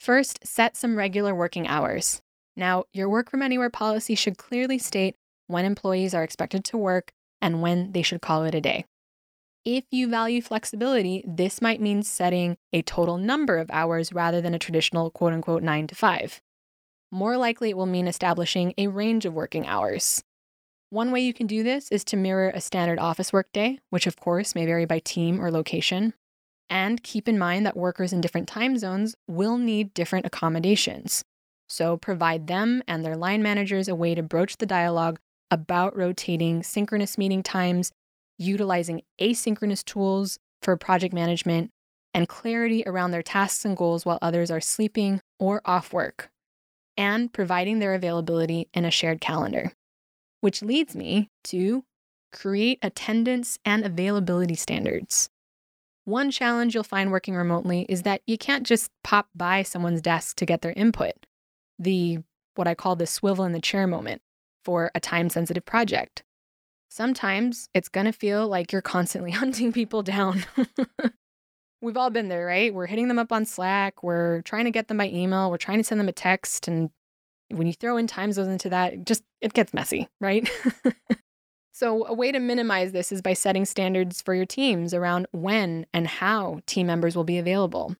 First, 0.00 0.44
set 0.44 0.76
some 0.76 0.96
regular 0.96 1.32
working 1.32 1.68
hours. 1.68 2.20
Now, 2.56 2.86
your 2.92 3.08
work 3.08 3.30
from 3.30 3.40
anywhere 3.40 3.70
policy 3.70 4.16
should 4.16 4.36
clearly 4.36 4.78
state 4.78 5.14
when 5.46 5.64
employees 5.64 6.12
are 6.12 6.24
expected 6.24 6.64
to 6.64 6.76
work 6.76 7.12
and 7.40 7.62
when 7.62 7.92
they 7.92 8.02
should 8.02 8.20
call 8.20 8.42
it 8.42 8.54
a 8.56 8.60
day. 8.60 8.84
If 9.64 9.84
you 9.90 10.08
value 10.08 10.40
flexibility, 10.40 11.22
this 11.26 11.60
might 11.60 11.82
mean 11.82 12.02
setting 12.02 12.56
a 12.72 12.80
total 12.80 13.18
number 13.18 13.58
of 13.58 13.70
hours 13.70 14.10
rather 14.10 14.40
than 14.40 14.54
a 14.54 14.58
traditional 14.58 15.10
quote 15.10 15.34
unquote 15.34 15.62
nine 15.62 15.86
to 15.88 15.94
five. 15.94 16.40
More 17.12 17.36
likely, 17.36 17.70
it 17.70 17.76
will 17.76 17.86
mean 17.86 18.08
establishing 18.08 18.72
a 18.78 18.86
range 18.86 19.26
of 19.26 19.34
working 19.34 19.66
hours. 19.66 20.22
One 20.88 21.12
way 21.12 21.20
you 21.20 21.34
can 21.34 21.46
do 21.46 21.62
this 21.62 21.90
is 21.90 22.04
to 22.04 22.16
mirror 22.16 22.50
a 22.54 22.60
standard 22.60 22.98
office 22.98 23.32
workday, 23.32 23.80
which 23.90 24.06
of 24.06 24.16
course 24.16 24.54
may 24.54 24.64
vary 24.64 24.86
by 24.86 24.98
team 24.98 25.40
or 25.40 25.50
location. 25.50 26.14
And 26.70 27.02
keep 27.02 27.28
in 27.28 27.38
mind 27.38 27.66
that 27.66 27.76
workers 27.76 28.12
in 28.12 28.20
different 28.20 28.48
time 28.48 28.78
zones 28.78 29.14
will 29.28 29.58
need 29.58 29.92
different 29.92 30.24
accommodations. 30.24 31.22
So 31.68 31.96
provide 31.96 32.46
them 32.46 32.82
and 32.88 33.04
their 33.04 33.16
line 33.16 33.42
managers 33.42 33.88
a 33.88 33.94
way 33.94 34.14
to 34.14 34.22
broach 34.22 34.56
the 34.56 34.66
dialogue 34.66 35.18
about 35.50 35.96
rotating 35.96 36.62
synchronous 36.62 37.18
meeting 37.18 37.42
times, 37.42 37.92
utilizing 38.40 39.02
asynchronous 39.20 39.84
tools 39.84 40.38
for 40.62 40.76
project 40.76 41.14
management, 41.14 41.70
and 42.12 42.28
clarity 42.28 42.82
around 42.86 43.12
their 43.12 43.22
tasks 43.22 43.64
and 43.64 43.76
goals 43.76 44.04
while 44.04 44.18
others 44.20 44.50
are 44.50 44.60
sleeping 44.60 45.20
or 45.38 45.60
off 45.64 45.92
work, 45.92 46.30
and 46.96 47.32
providing 47.32 47.78
their 47.78 47.94
availability 47.94 48.68
in 48.74 48.84
a 48.84 48.90
shared 48.90 49.20
calendar. 49.20 49.72
Which 50.40 50.62
leads 50.62 50.96
me 50.96 51.28
to 51.44 51.84
create 52.32 52.78
attendance 52.82 53.58
and 53.64 53.84
availability 53.84 54.54
standards. 54.54 55.30
One 56.04 56.30
challenge 56.30 56.74
you'll 56.74 56.82
find 56.82 57.12
working 57.12 57.34
remotely 57.34 57.86
is 57.88 58.02
that 58.02 58.22
you 58.26 58.38
can't 58.38 58.66
just 58.66 58.90
pop 59.04 59.28
by 59.34 59.62
someone's 59.62 60.00
desk 60.00 60.36
to 60.36 60.46
get 60.46 60.62
their 60.62 60.72
input. 60.72 61.12
The 61.78 62.18
what 62.54 62.66
I 62.66 62.74
call 62.74 62.96
the 62.96 63.06
swivel 63.06 63.44
in 63.44 63.52
the 63.52 63.60
chair 63.60 63.86
moment 63.86 64.22
for 64.64 64.90
a 64.94 65.00
time 65.00 65.30
sensitive 65.30 65.64
project. 65.64 66.24
Sometimes 66.90 67.68
it's 67.72 67.88
going 67.88 68.06
to 68.06 68.12
feel 68.12 68.48
like 68.48 68.72
you're 68.72 68.82
constantly 68.82 69.30
hunting 69.30 69.72
people 69.72 70.02
down. 70.02 70.44
We've 71.82 71.96
all 71.96 72.10
been 72.10 72.28
there, 72.28 72.44
right? 72.44 72.74
We're 72.74 72.86
hitting 72.86 73.08
them 73.08 73.18
up 73.18 73.32
on 73.32 73.46
Slack, 73.46 74.02
we're 74.02 74.42
trying 74.42 74.66
to 74.66 74.70
get 74.70 74.88
them 74.88 74.98
by 74.98 75.08
email, 75.08 75.50
we're 75.50 75.56
trying 75.56 75.78
to 75.78 75.84
send 75.84 75.98
them 75.98 76.08
a 76.08 76.12
text 76.12 76.68
and 76.68 76.90
when 77.50 77.66
you 77.66 77.72
throw 77.72 77.96
in 77.96 78.06
time 78.06 78.32
zones 78.32 78.48
into 78.48 78.68
that, 78.70 78.92
it 78.92 79.06
just 79.06 79.24
it 79.40 79.52
gets 79.52 79.74
messy, 79.74 80.08
right? 80.20 80.48
so 81.72 82.06
a 82.06 82.14
way 82.14 82.32
to 82.32 82.38
minimize 82.38 82.92
this 82.92 83.12
is 83.12 83.22
by 83.22 83.32
setting 83.32 83.64
standards 83.64 84.22
for 84.22 84.34
your 84.34 84.46
teams 84.46 84.94
around 84.94 85.26
when 85.32 85.86
and 85.92 86.06
how 86.06 86.60
team 86.66 86.86
members 86.86 87.16
will 87.16 87.24
be 87.24 87.38
available. 87.38 87.96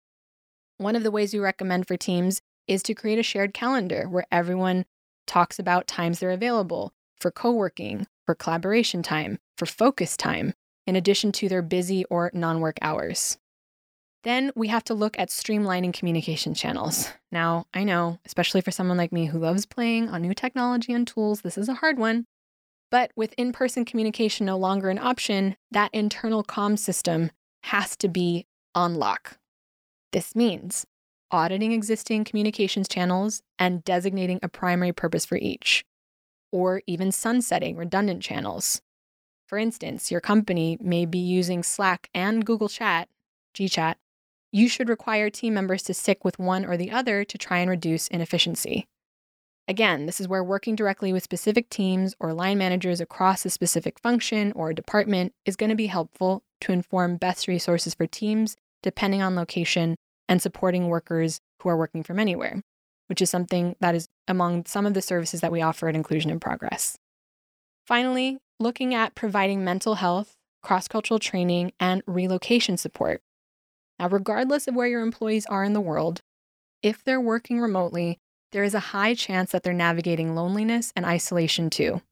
One 0.79 0.96
of 0.96 1.03
the 1.03 1.11
ways 1.11 1.35
we 1.35 1.40
recommend 1.40 1.87
for 1.88 1.96
teams 1.96 2.40
is 2.66 2.83
to 2.85 2.94
create 2.94 3.18
a 3.18 3.24
shared 3.24 3.53
calendar 3.53 4.09
where 4.09 4.26
everyone 4.31 4.87
talks 5.26 5.59
about 5.59 5.87
times 5.87 6.20
they're 6.20 6.31
available 6.31 6.92
for 7.20 7.31
co 7.31 7.50
working, 7.50 8.07
for 8.31 8.37
collaboration 8.37 9.03
time, 9.03 9.40
for 9.59 9.66
focus 9.66 10.16
time, 10.16 10.55
in 10.87 10.95
addition 10.95 11.33
to 11.33 11.49
their 11.49 11.62
busy 11.62 12.05
or 12.05 12.31
non 12.33 12.61
work 12.61 12.79
hours. 12.81 13.38
Then 14.23 14.53
we 14.55 14.69
have 14.69 14.85
to 14.85 14.95
look 14.95 15.19
at 15.19 15.31
streamlining 15.31 15.93
communication 15.93 16.55
channels. 16.55 17.09
Now, 17.33 17.66
I 17.75 17.83
know, 17.83 18.21
especially 18.25 18.61
for 18.61 18.71
someone 18.71 18.97
like 18.97 19.11
me 19.11 19.27
who 19.27 19.40
loves 19.40 19.66
playing 19.66 20.11
on 20.11 20.23
new 20.23 20.33
technology 20.33 20.93
and 20.93 21.09
tools, 21.09 21.40
this 21.40 21.59
is 21.59 21.69
a 21.69 21.75
hard 21.75 21.99
one. 21.99 22.27
But 22.88 23.11
with 23.16 23.35
in 23.37 23.51
person 23.51 23.85
communication 23.85 24.47
no 24.47 24.57
longer 24.57 24.90
an 24.90 24.99
option, 24.99 25.57
that 25.73 25.93
internal 25.93 26.45
comm 26.45 26.79
system 26.79 27.33
has 27.64 27.97
to 27.97 28.07
be 28.07 28.47
on 28.77 28.95
lock. 28.95 29.38
This 30.12 30.37
means 30.37 30.87
auditing 31.33 31.73
existing 31.73 32.23
communications 32.23 32.87
channels 32.87 33.43
and 33.59 33.83
designating 33.83 34.38
a 34.40 34.49
primary 34.49 34.93
purpose 34.93 35.25
for 35.25 35.37
each, 35.37 35.85
or 36.53 36.83
even 36.87 37.13
sunsetting 37.13 37.77
redundant 37.77 38.23
channels. 38.23 38.83
For 39.47 39.59
instance, 39.59 40.11
your 40.11 40.21
company 40.21 40.79
may 40.81 41.07
be 41.07 41.19
using 41.19 41.63
Slack 41.63 42.09
and 42.15 42.45
Google 42.45 42.69
Chat, 42.69 43.09
GChat. 43.55 43.97
You 44.53 44.69
should 44.69 44.89
require 44.89 45.31
team 45.31 45.55
members 45.55 45.83
to 45.85 45.95
stick 45.95 46.25
with 46.25 46.39
one 46.39 46.65
or 46.65 46.77
the 46.77 46.91
other 46.91 47.25
to 47.25 47.39
try 47.39 47.59
and 47.59 47.71
reduce 47.71 48.09
inefficiency. 48.09 48.87
Again, 49.69 50.07
this 50.07 50.21
is 50.21 50.27
where 50.27 50.43
working 50.43 50.75
directly 50.75 51.13
with 51.13 51.23
specific 51.23 51.69
teams 51.71 52.15
or 52.19 52.33
line 52.33 52.59
managers 52.59 53.01
across 53.01 53.45
a 53.45 53.51
specific 53.51 54.01
function 54.01 54.53
or 54.53 54.73
department 54.73 55.33
is 55.45 55.57
going 55.57 55.71
to 55.71 55.77
be 55.77 55.87
helpful 55.87 56.43
to 56.63 56.73
inform 56.73 57.17
best 57.17 57.47
resources 57.47 57.95
for 57.95 58.07
teams 58.07 58.57
depending 58.83 59.23
on 59.23 59.37
location 59.37 59.97
and 60.29 60.41
supporting 60.41 60.89
workers 60.89 61.41
who 61.61 61.69
are 61.69 61.77
working 61.77 62.03
from 62.03 62.19
anywhere, 62.19 62.63
which 63.11 63.20
is 63.20 63.29
something 63.29 63.75
that 63.81 63.96
is 63.96 64.09
among 64.29 64.64
some 64.66 64.87
of 64.87 64.94
the 64.94 65.03
services 65.03 65.40
that 65.40 65.51
we 65.51 65.61
offer 65.61 65.88
at 65.88 65.96
Inclusion 65.96 66.31
in 66.31 66.38
Progress. 66.38 66.96
Finally, 67.85 68.38
looking 68.61 68.94
at 68.94 69.16
providing 69.16 69.64
mental 69.64 69.96
health, 69.96 70.37
cross 70.62 70.87
cultural 70.87 71.18
training, 71.18 71.73
and 71.81 72.05
relocation 72.07 72.77
support. 72.77 73.20
Now, 73.99 74.09
regardless 74.09 74.68
of 74.68 74.77
where 74.77 74.87
your 74.87 75.03
employees 75.03 75.44
are 75.46 75.64
in 75.64 75.73
the 75.73 75.81
world, 75.81 76.20
if 76.85 77.03
they're 77.03 77.20
working 77.20 77.61
remotely, 77.61 78.20
there 78.53 78.62
is 78.62 78.75
a 78.75 78.94
high 78.94 79.14
chance 79.14 79.51
that 79.51 79.64
they're 79.64 79.73
navigating 79.73 80.37
loneliness 80.37 80.92
and 80.94 81.05
isolation 81.05 81.68
too. 81.68 82.03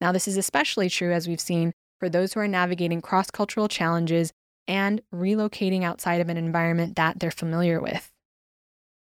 Now, 0.00 0.10
this 0.10 0.26
is 0.26 0.36
especially 0.36 0.90
true, 0.90 1.12
as 1.12 1.28
we've 1.28 1.40
seen, 1.40 1.72
for 2.00 2.08
those 2.08 2.32
who 2.32 2.40
are 2.40 2.48
navigating 2.48 3.00
cross 3.00 3.30
cultural 3.30 3.68
challenges 3.68 4.32
and 4.66 5.02
relocating 5.14 5.84
outside 5.84 6.20
of 6.20 6.28
an 6.28 6.36
environment 6.36 6.96
that 6.96 7.20
they're 7.20 7.30
familiar 7.30 7.80
with. 7.80 8.10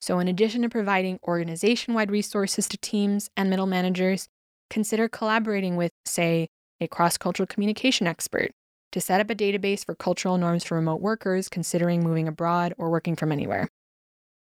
So, 0.02 0.18
in 0.20 0.28
addition 0.28 0.64
to 0.64 0.70
providing 0.70 1.20
organization 1.28 1.94
wide 1.94 2.10
resources 2.10 2.68
to 2.70 2.78
teams 2.78 3.30
and 3.38 3.50
middle 3.50 3.68
managers, 3.68 4.28
consider 4.70 5.08
collaborating 5.08 5.76
with, 5.76 5.92
say, 6.06 6.48
a 6.80 6.88
cross 6.88 7.18
cultural 7.18 7.46
communication 7.46 8.08
expert 8.08 8.52
to 8.92 9.00
set 9.00 9.22
up 9.22 9.30
a 9.30 9.36
database 9.36 9.86
for 9.86 9.94
cultural 9.94 10.38
norms 10.38 10.64
for 10.64 10.76
remote 10.76 11.02
workers 11.02 11.48
considering 11.48 12.04
moving 12.04 12.28
abroad 12.28 12.74
or 12.78 12.90
working 12.90 13.16
from 13.16 13.32
anywhere. 13.32 13.70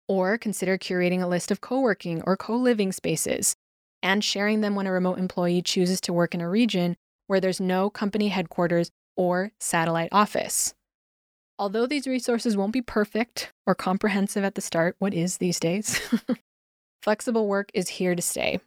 Or 0.09 0.39
consider 0.39 0.79
curating 0.79 1.23
a 1.23 1.27
list 1.27 1.51
of 1.51 1.61
co 1.61 1.81
working 1.81 2.23
or 2.23 2.37
co 2.37 2.57
living 2.57 2.91
spaces 2.91 3.55
and 4.03 4.25
sharing 4.25 4.63
them 4.63 4.75
when 4.75 4.87
a 4.87 4.93
remote 4.93 5.19
employee 5.19 5.63
chooses 5.63 6.01
to 6.03 6.13
work 6.13 6.35
in 6.35 6.41
a 6.41 6.49
region 6.49 6.97
where 7.27 7.41
there's 7.41 7.61
no 7.61 7.91
company 7.91 8.29
headquarters 8.29 8.91
or 9.17 9.53
satellite 9.61 10.09
office. 10.11 10.75
Although 11.61 11.87
these 11.87 12.07
resources 12.07 12.57
won't 12.57 12.73
be 12.73 12.81
perfect 12.81 13.53
or 13.67 13.75
comprehensive 13.75 14.43
at 14.43 14.55
the 14.55 14.63
start, 14.63 14.97
what 14.99 15.13
is 15.13 15.37
these 15.37 15.61
days? 15.61 16.01
Flexible 17.03 17.47
work 17.47 17.71
is 17.75 17.91
here 17.91 18.15
to 18.15 18.23
stay, 18.23 18.61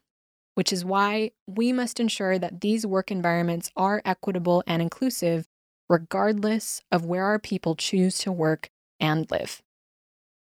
which 0.54 0.72
is 0.72 0.86
why 0.86 1.32
we 1.48 1.74
must 1.74 2.00
ensure 2.00 2.38
that 2.38 2.62
these 2.62 2.86
work 2.86 3.10
environments 3.10 3.72
are 3.76 4.04
equitable 4.06 4.64
and 4.68 4.80
inclusive, 4.80 5.48
regardless 5.90 6.84
of 6.92 7.04
where 7.04 7.26
our 7.26 7.40
people 7.40 7.76
choose 7.76 8.20
to 8.20 8.32
work 8.32 8.70
and 9.00 9.30
live. 9.32 9.64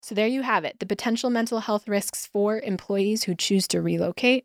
So, 0.02 0.14
there 0.14 0.28
you 0.28 0.42
have 0.42 0.66
it 0.66 0.80
the 0.80 0.86
potential 0.86 1.30
mental 1.30 1.62
health 1.62 1.88
risks 1.88 2.26
for 2.26 2.60
employees 2.60 3.24
who 3.24 3.36
choose 3.36 3.70
to 3.70 3.82
relocate, 3.82 4.44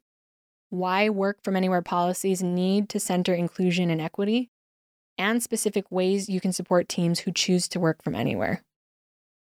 why 0.71 1.09
work 1.09 1.43
from 1.43 1.57
anywhere 1.57 1.83
policies 1.83 2.45
need 2.45 2.89
to 2.91 3.01
center 3.01 3.35
inclusion 3.35 3.91
and 3.91 4.01
equity, 4.01 4.51
and 5.19 5.43
specific 5.43 5.91
ways 5.91 6.29
you 6.29 6.41
can 6.41 6.53
support 6.53 6.89
teams 6.89 7.21
who 7.21 7.33
choose 7.33 7.69
to 7.69 7.81
work 7.81 8.03
from 8.03 8.15
anywhere. 8.15 8.63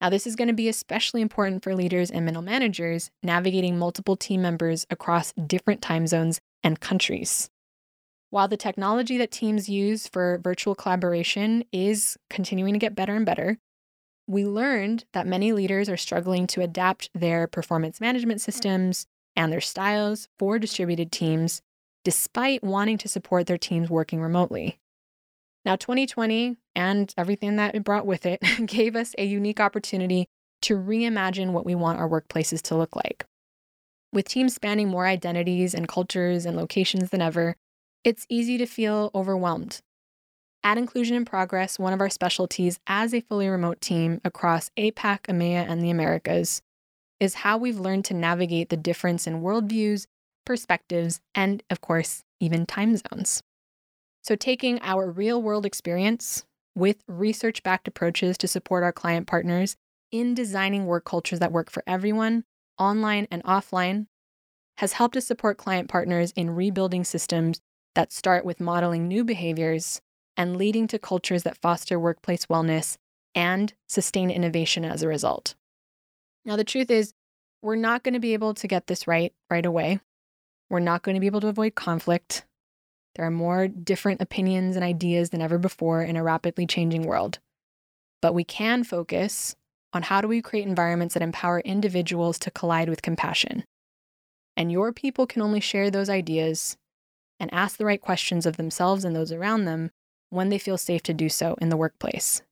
Now, 0.00 0.10
this 0.10 0.26
is 0.26 0.36
going 0.36 0.48
to 0.48 0.54
be 0.54 0.68
especially 0.68 1.22
important 1.22 1.62
for 1.62 1.74
leaders 1.74 2.10
and 2.10 2.24
middle 2.24 2.42
managers 2.42 3.10
navigating 3.22 3.78
multiple 3.78 4.16
team 4.16 4.42
members 4.42 4.86
across 4.90 5.32
different 5.32 5.80
time 5.80 6.06
zones 6.06 6.40
and 6.62 6.80
countries. 6.80 7.50
While 8.30 8.48
the 8.48 8.56
technology 8.56 9.16
that 9.18 9.30
teams 9.30 9.68
use 9.68 10.06
for 10.06 10.38
virtual 10.42 10.74
collaboration 10.74 11.64
is 11.72 12.18
continuing 12.28 12.74
to 12.74 12.78
get 12.78 12.94
better 12.94 13.16
and 13.16 13.24
better, 13.24 13.58
we 14.26 14.44
learned 14.44 15.04
that 15.12 15.26
many 15.26 15.52
leaders 15.52 15.88
are 15.88 15.96
struggling 15.96 16.46
to 16.48 16.60
adapt 16.60 17.08
their 17.14 17.46
performance 17.46 18.00
management 18.00 18.40
systems 18.40 19.06
and 19.36 19.52
their 19.52 19.60
styles 19.60 20.28
for 20.38 20.58
distributed 20.58 21.12
teams, 21.12 21.62
despite 22.04 22.64
wanting 22.64 22.98
to 22.98 23.08
support 23.08 23.46
their 23.46 23.58
teams 23.58 23.88
working 23.88 24.20
remotely. 24.20 24.80
Now, 25.66 25.74
2020 25.74 26.58
and 26.76 27.12
everything 27.18 27.56
that 27.56 27.74
it 27.74 27.82
brought 27.82 28.06
with 28.06 28.24
it 28.24 28.40
gave 28.66 28.94
us 28.94 29.16
a 29.18 29.24
unique 29.24 29.58
opportunity 29.58 30.28
to 30.62 30.76
reimagine 30.76 31.50
what 31.50 31.66
we 31.66 31.74
want 31.74 31.98
our 31.98 32.08
workplaces 32.08 32.62
to 32.62 32.76
look 32.76 32.94
like. 32.94 33.26
With 34.12 34.28
teams 34.28 34.54
spanning 34.54 34.88
more 34.88 35.06
identities 35.06 35.74
and 35.74 35.88
cultures 35.88 36.46
and 36.46 36.56
locations 36.56 37.10
than 37.10 37.20
ever, 37.20 37.56
it's 38.04 38.26
easy 38.28 38.56
to 38.58 38.66
feel 38.66 39.10
overwhelmed. 39.12 39.80
At 40.62 40.78
Inclusion 40.78 41.16
in 41.16 41.24
Progress, 41.24 41.80
one 41.80 41.92
of 41.92 42.00
our 42.00 42.10
specialties 42.10 42.78
as 42.86 43.12
a 43.12 43.20
fully 43.20 43.48
remote 43.48 43.80
team 43.80 44.20
across 44.24 44.70
APAC, 44.78 45.22
EMEA, 45.22 45.68
and 45.68 45.82
the 45.82 45.90
Americas 45.90 46.62
is 47.18 47.34
how 47.34 47.58
we've 47.58 47.80
learned 47.80 48.04
to 48.04 48.14
navigate 48.14 48.68
the 48.68 48.76
difference 48.76 49.26
in 49.26 49.42
worldviews, 49.42 50.06
perspectives, 50.44 51.20
and, 51.34 51.64
of 51.70 51.80
course, 51.80 52.22
even 52.38 52.66
time 52.66 52.96
zones. 52.96 53.42
So, 54.26 54.34
taking 54.34 54.80
our 54.82 55.08
real 55.08 55.40
world 55.40 55.64
experience 55.64 56.44
with 56.74 56.96
research 57.06 57.62
backed 57.62 57.86
approaches 57.86 58.36
to 58.38 58.48
support 58.48 58.82
our 58.82 58.92
client 58.92 59.28
partners 59.28 59.76
in 60.10 60.34
designing 60.34 60.86
work 60.86 61.04
cultures 61.04 61.38
that 61.38 61.52
work 61.52 61.70
for 61.70 61.84
everyone, 61.86 62.42
online 62.76 63.28
and 63.30 63.40
offline, 63.44 64.06
has 64.78 64.94
helped 64.94 65.16
us 65.16 65.26
support 65.26 65.58
client 65.58 65.88
partners 65.88 66.32
in 66.34 66.50
rebuilding 66.50 67.04
systems 67.04 67.60
that 67.94 68.12
start 68.12 68.44
with 68.44 68.58
modeling 68.58 69.06
new 69.06 69.22
behaviors 69.22 70.00
and 70.36 70.56
leading 70.56 70.88
to 70.88 70.98
cultures 70.98 71.44
that 71.44 71.56
foster 71.56 71.96
workplace 71.96 72.46
wellness 72.46 72.96
and 73.32 73.74
sustain 73.86 74.28
innovation 74.28 74.84
as 74.84 75.04
a 75.04 75.08
result. 75.08 75.54
Now, 76.44 76.56
the 76.56 76.64
truth 76.64 76.90
is, 76.90 77.14
we're 77.62 77.76
not 77.76 78.02
going 78.02 78.14
to 78.14 78.20
be 78.20 78.34
able 78.34 78.54
to 78.54 78.66
get 78.66 78.88
this 78.88 79.06
right 79.06 79.32
right 79.48 79.64
away. 79.64 80.00
We're 80.68 80.80
not 80.80 81.02
going 81.02 81.14
to 81.14 81.20
be 81.20 81.26
able 81.26 81.42
to 81.42 81.48
avoid 81.48 81.76
conflict. 81.76 82.44
There 83.16 83.24
are 83.24 83.30
more 83.30 83.66
different 83.66 84.20
opinions 84.20 84.76
and 84.76 84.84
ideas 84.84 85.30
than 85.30 85.40
ever 85.40 85.56
before 85.56 86.02
in 86.02 86.16
a 86.16 86.22
rapidly 86.22 86.66
changing 86.66 87.02
world. 87.02 87.38
But 88.20 88.34
we 88.34 88.44
can 88.44 88.84
focus 88.84 89.56
on 89.94 90.02
how 90.02 90.20
do 90.20 90.28
we 90.28 90.42
create 90.42 90.68
environments 90.68 91.14
that 91.14 91.22
empower 91.22 91.60
individuals 91.60 92.38
to 92.40 92.50
collide 92.50 92.90
with 92.90 93.00
compassion. 93.00 93.64
And 94.54 94.70
your 94.70 94.92
people 94.92 95.26
can 95.26 95.40
only 95.40 95.60
share 95.60 95.90
those 95.90 96.10
ideas 96.10 96.76
and 97.40 97.52
ask 97.54 97.78
the 97.78 97.86
right 97.86 98.00
questions 98.00 98.44
of 98.44 98.58
themselves 98.58 99.04
and 99.04 99.16
those 99.16 99.32
around 99.32 99.64
them 99.64 99.90
when 100.28 100.50
they 100.50 100.58
feel 100.58 100.76
safe 100.76 101.02
to 101.04 101.14
do 101.14 101.30
so 101.30 101.56
in 101.60 101.70
the 101.70 101.76
workplace. 101.76 102.42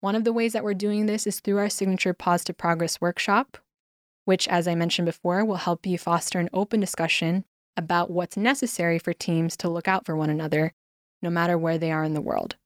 One 0.00 0.14
of 0.14 0.24
the 0.24 0.32
ways 0.32 0.52
that 0.52 0.64
we're 0.64 0.74
doing 0.74 1.06
this 1.06 1.26
is 1.26 1.40
through 1.40 1.58
our 1.58 1.68
signature 1.68 2.12
Pause 2.12 2.44
to 2.44 2.54
Progress 2.54 3.00
workshop, 3.00 3.58
which, 4.24 4.46
as 4.46 4.68
I 4.68 4.76
mentioned 4.76 5.06
before, 5.06 5.44
will 5.44 5.56
help 5.56 5.86
you 5.86 5.98
foster 5.98 6.38
an 6.38 6.50
open 6.52 6.78
discussion 6.78 7.44
about 7.76 8.10
what's 8.10 8.36
necessary 8.36 8.98
for 8.98 9.12
teams 9.12 9.56
to 9.58 9.68
look 9.68 9.88
out 9.88 10.04
for 10.06 10.16
one 10.16 10.30
another, 10.30 10.72
no 11.20 11.30
matter 11.30 11.56
where 11.56 11.78
they 11.78 11.92
are 11.92 12.04
in 12.04 12.14
the 12.14 12.20
world. 12.20 12.56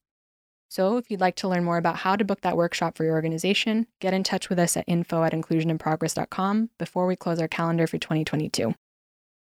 So, 0.69 0.97
if 0.97 1.11
you'd 1.11 1.21
like 1.21 1.37
to 1.37 1.49
learn 1.49 1.65
more 1.65 1.79
about 1.79 1.99
how 1.99 2.17
to 2.17 2.25
book 2.25 2.41
that 2.41 2.57
workshop 2.57 2.97
for 2.97 3.05
your 3.05 3.15
organization, 3.15 3.87
get 4.01 4.13
in 4.13 4.25
touch 4.25 4.49
with 4.49 4.59
us 4.59 4.77
at 4.77 4.85
info 4.89 5.23
at 5.23 5.33
inclusioninprogress.com 5.33 6.71
before 6.79 7.07
we 7.07 7.15
close 7.15 7.41
our 7.41 7.49
calendar 7.49 7.87
for 7.87 7.99
2022. 7.99 8.75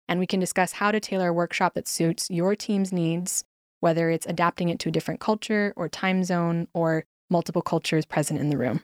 And 0.08 0.20
we 0.20 0.28
can 0.28 0.40
discuss 0.40 0.74
how 0.74 0.92
to 0.92 1.00
tailor 1.00 1.30
a 1.30 1.34
workshop 1.34 1.76
that 1.76 1.88
suits 1.88 2.30
your 2.30 2.56
team's 2.56 2.92
needs, 2.92 3.46
whether 3.80 4.10
it's 4.10 4.26
adapting 4.26 4.70
it 4.70 4.80
to 4.80 4.90
a 4.90 4.92
different 4.92 5.20
culture 5.20 5.72
or 5.76 5.88
time 5.88 6.24
zone 6.24 6.68
or 6.74 7.06
multiple 7.30 7.62
cultures 7.62 8.06
present 8.06 8.40
in 8.40 8.50
the 8.50 8.58
room. 8.58 8.82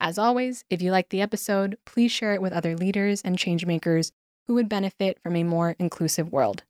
As 0.00 0.18
always, 0.18 0.64
if 0.70 0.80
you 0.80 0.92
like 0.92 1.08
the 1.08 1.22
episode, 1.22 1.76
please 1.84 2.12
share 2.12 2.34
it 2.34 2.42
with 2.42 2.52
other 2.52 2.76
leaders 2.76 3.20
and 3.22 3.36
changemakers 3.36 4.12
who 4.48 4.54
would 4.54 4.68
benefit 4.68 5.18
from 5.22 5.36
a 5.36 5.44
more 5.44 5.76
inclusive 5.78 6.32
world. 6.32 6.64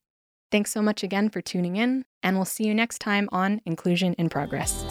Thanks 0.50 0.72
so 0.72 0.82
much 0.82 1.02
again 1.02 1.30
for 1.30 1.40
tuning 1.40 1.76
in, 1.76 2.04
and 2.22 2.36
we'll 2.36 2.44
see 2.44 2.64
you 2.64 2.74
next 2.74 2.98
time 2.98 3.28
on 3.32 3.60
Inclusion 3.64 4.14
in 4.14 4.28
Progress. 4.28 4.84